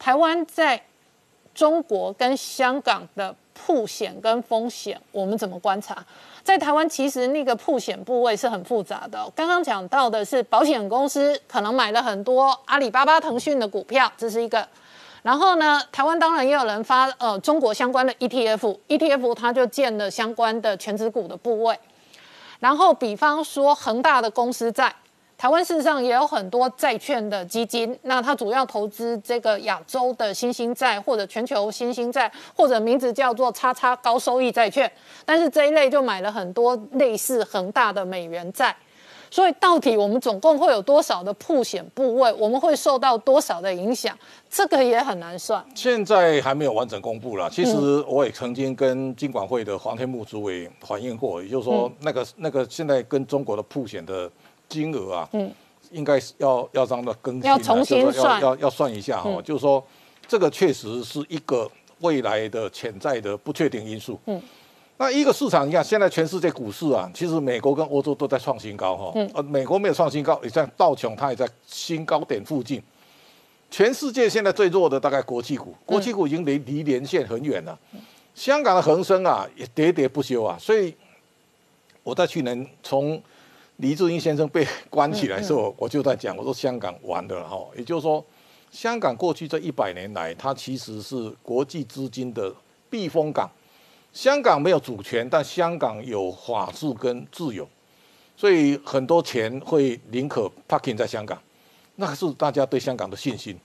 [0.00, 0.82] 台湾在
[1.54, 5.96] 中国跟香港的铺险跟风险，我们怎么观察？
[6.42, 9.30] 在台湾其实那个铺险部位是很复杂的。
[9.34, 14.66] 刚刚讲到的是保险公司可能买了很多阿里巴巴、腾讯的股票，这是一个。
[15.22, 21.78] 然后呢，台湾当然也有人发呃中国相关的 ETF，ETF 它就建了相关的全值股的部位。
[22.58, 24.94] 然后比方说恒大的公司债。
[25.40, 34.92] 台湾事实上也有很多债券的基金，那它主要投资这个亚洲的新兴债或者全球新兴债，或者名字叫做“叉叉高收益债券”。
[35.24, 38.76] 但是这一类就买了很多类似恒大的美元债。
[39.30, 42.30] 所以到底我们总共会有多少的铺险部位？
[42.34, 44.14] 我们会受到多少的影响？
[44.50, 45.64] 这个也很难算。
[45.74, 47.48] 现在还没有完整公布了。
[47.48, 54.30] 其实我也曾经跟金管会的黄天木主委反映过，也就是说，那个那个现在跟中国的铺险的。
[54.70, 55.52] 金额啊，嗯，
[55.90, 59.42] 应该是要要让它更新，要重新算，要要算一下哈。
[59.42, 59.84] 就是说，
[60.26, 64.18] 这个确实是一个未来的潜在的不确定因素。
[64.26, 64.40] 嗯，
[64.96, 69.12] 那一个市场，你看现在全世界股市啊，其实美国跟欧洲都在创新高哈。
[69.16, 72.82] 嗯，呃，美国没有创新高，也像道琼，它也在新高点附近。
[73.70, 77.78] 全世界现在最弱的大概国际股，国际股已经离离连线很远了。
[78.34, 80.56] 香港的恒生啊，也喋喋不休啊。
[80.58, 80.94] 所以
[82.02, 83.20] 我在去年从
[83.80, 88.22] 李志英先生被关起来的时候，我就在讲，我说香港完了哈，也就是说，
[88.70, 92.54] 香港过去这一百年来，它其实是国际资金的
[92.90, 93.50] 避风港。
[94.12, 97.66] 香港没有主权，但香港有法治跟自由，
[98.36, 101.40] 所以很多钱会宁可 parking 在香港，
[101.96, 103.58] 那是大家对香港的信心。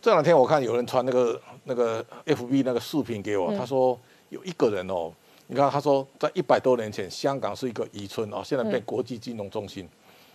[0.00, 5.12] 这两天我看有人传那个那个 FB 那个视频给我，他说有一个人哦。
[5.46, 9.86] 你看，他说在一百多年前，香港是一个渔村啊，现在变国际金融中心。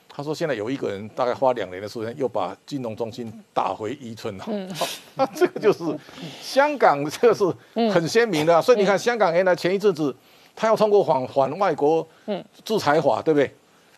[0.08, 4.46] 他说现在有一个人大概花两年的时间，又把金融中心打回渔村了。
[5.16, 5.84] 那这个就是
[6.42, 8.62] 香港，这个是很鲜明的。
[8.62, 10.16] 所以你看，香港原来前一阵子
[10.56, 12.08] 他要通过反反外国
[12.64, 13.52] 制裁法，对不对？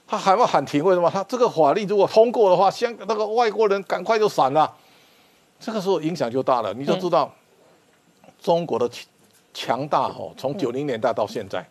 [0.08, 1.10] 他还要喊停，为什么？
[1.10, 4.72] 他这个法律如果通过的话，香那个外国人赶快就散了。
[5.60, 7.34] 这个时候影响就大了，你就知道
[8.42, 8.90] 中国的。
[9.54, 11.66] 强大哦，从九零年代到现在，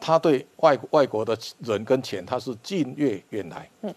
[0.00, 3.68] 他对外外国的人跟钱，他是近越远来。
[3.82, 3.94] 嗯，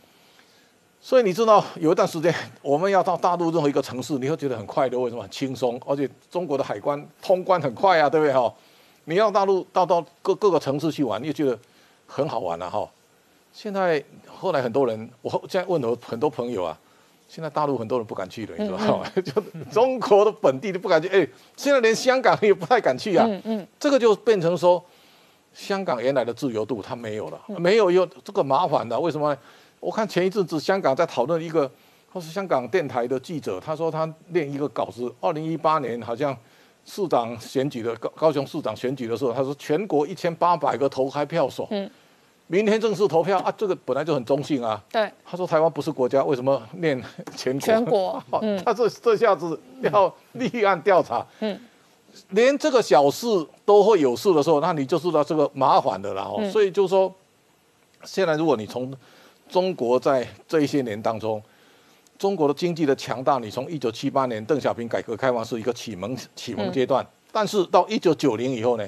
[1.00, 5.22] 所以你知道有一段时间， 我们要到大陆任何一个城市，你会觉得很快乐，为什么？
[5.22, 8.54] 很轻松，而且中国的海关通关很快啊，对不对哈？
[9.06, 11.58] 你要大陆到到各各个城市去玩，你也觉得
[12.08, 12.90] 很好玩了哈。
[13.52, 16.80] 现在后来很多人，我现在问了很多朋友啊。
[17.32, 19.10] 现在大陆很多人不敢去了，你知道吗？
[19.24, 21.26] 就中国的本地都不敢去，哎，
[21.56, 23.26] 现在连香港也不太敢去啊。
[23.26, 24.84] 嗯嗯，这个就变成说，
[25.54, 29.00] 香港原来的自由度它没有了，没有有这个麻烦的。
[29.00, 29.34] 为什么？
[29.80, 31.72] 我看前一阵子香港在讨论一个，
[32.12, 36.36] 他是香港电台的记者，他说他练一个稿子，二零一八年好像
[36.84, 41.66] 市长选举的高高雄市长选举的时候，他说全国一千八百个投开票所。
[41.72, 41.90] 嗯。
[42.52, 43.54] 明天正式投票啊！
[43.58, 44.84] 这个本来就很中性啊。
[44.92, 45.10] 对。
[45.24, 47.02] 他说台湾不是国家，为什么念
[47.34, 47.66] 全国？
[47.66, 48.24] 全国。
[48.66, 51.26] 他这这下子要立案调查。
[51.40, 51.58] 嗯。
[52.32, 53.26] 连这个小事
[53.64, 56.24] 都会有事的时候，那你就知道这个麻烦的了。
[56.24, 56.44] 哦。
[56.52, 57.10] 所以就说，
[58.04, 58.94] 现在如果你从
[59.50, 61.42] 中国在这一些年当中，
[62.20, 68.86] 中国的经济的强大，你从一九七八年邓小平改革开放是一个启蒙启蒙阶段，但是到一九九零以后呢？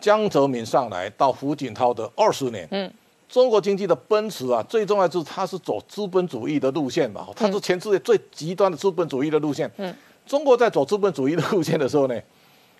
[0.00, 2.90] 江泽民上来到胡锦涛的二十年，嗯，
[3.28, 9.70] 中国经济的奔驰啊，最重要就是它是走资本主义的路线嘛，它是全世界最极端的资本主义的路线。
[9.76, 9.94] 嗯，
[10.26, 12.20] 中国在走资本主义的路线的时候呢，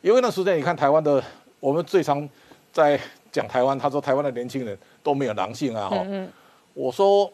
[0.01, 1.23] 因为那时间你看台湾的，
[1.61, 2.29] 我们最常
[2.73, 2.99] 在
[3.31, 6.05] 讲台湾，他说台湾的年轻人都没有狼性啊，哈，
[6.75, 7.31] 我说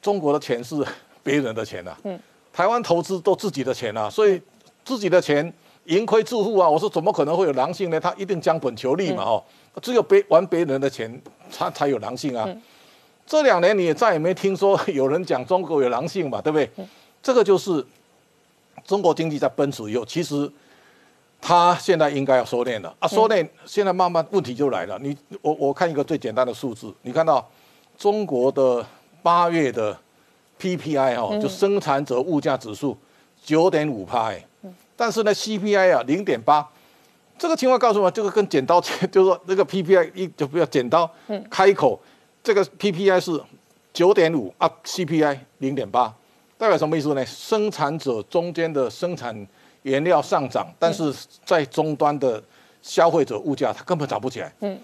[0.00, 0.76] 中国的钱是
[1.22, 2.18] 别人的钱呐，嗯，
[2.52, 4.40] 台湾投资都自己的钱啊，所以
[4.84, 5.52] 自己的钱。
[5.86, 6.68] 盈亏自负啊！
[6.68, 8.00] 我说怎么可能会有狼性呢？
[8.00, 9.44] 他一定将本求利嘛，哦，
[9.80, 11.20] 只有别玩别人的钱，
[11.56, 12.48] 他才有狼性啊。
[13.26, 16.70] 这两年你也再也没听说有人讲中国有狼性嘛，对不对？
[17.22, 17.84] 这个就是
[18.84, 20.50] 中国经济在奔驰以后，其实
[21.40, 24.98] 他现在应该要收敛了啊，收敛现在慢慢问题就来了。
[25.00, 27.48] 你我我看一个最简单的数字，你看到
[27.96, 28.84] 中国的
[29.22, 29.96] 八月的
[30.60, 32.96] PPI 哈，就生产者物价指数
[33.42, 34.44] 九点五帕哎。
[34.96, 36.66] 但是呢，CPI 啊零点八，
[37.38, 38.80] 这个情况告诉我，这个跟剪刀，
[39.12, 41.08] 就是说那个 PPI 一就不要剪刀，
[41.50, 42.00] 开口，
[42.42, 43.38] 这个 PPI 是
[43.92, 46.14] 九点五啊，CPI 零点八，
[46.56, 47.24] 代表什么意思呢？
[47.26, 49.46] 生产者中间的生产
[49.82, 52.42] 原料上涨，但是在终端的
[52.80, 54.52] 消费者物价它根本涨不起来。
[54.60, 54.78] 嗯，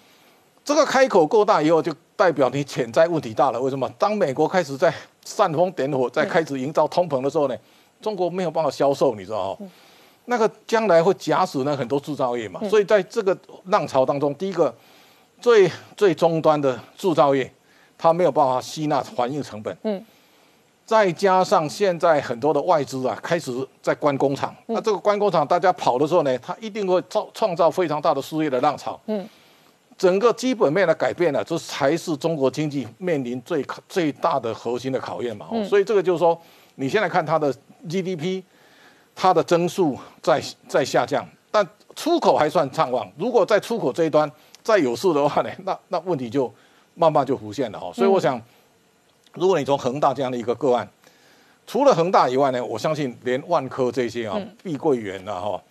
[0.64, 3.60] 这个开口够大以后，就代表你潜在问题大了。
[3.60, 3.88] 为什么？
[3.98, 4.92] 当美国开始在
[5.24, 7.56] 煽风点火，在开始营造通膨的时候呢，
[8.00, 9.66] 中国没有办法销售，你知道吗？
[10.26, 14.72] 那个将来会夹死那很多制造业嘛，所以在这个浪潮当中，第一个
[15.40, 17.52] 最最终端的制造业，
[17.98, 20.00] 它没有办法吸纳环境成本，嗯，
[20.86, 23.52] 再加上现在很多的外资啊开始
[23.82, 29.28] 在关工厂，那这个关工厂大家跑的时候呢，它一定会造创造非常大的失业的浪潮，嗯，
[29.98, 36.40] 整个基本面的改变呢，这才是中国经济面临最最大的核心的考验嘛，所以这个就是说，
[36.76, 37.52] 你现在看它的
[37.88, 38.44] GDP。
[39.14, 43.10] 它的增速在在下降，但出口还算畅旺。
[43.16, 44.30] 如果在出口这一端
[44.62, 46.52] 再有事的话呢， 那那问题就
[46.94, 47.92] 慢慢就浮现了哈。
[47.92, 48.40] 所以我想，
[49.34, 50.88] 如果你从恒大这样的一个个案，
[51.66, 55.62] 除了恒大以外呢，我相信连万科这些啊，碧桂园啊哈，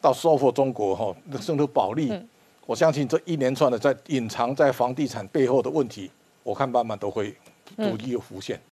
[0.00, 2.12] 到收复中国哈，甚至保利，
[2.66, 6.10] 我相信这一连串的在隐藏在房地产背后的问题，
[6.42, 7.34] 我看慢慢都会
[7.76, 8.60] 逐一浮现。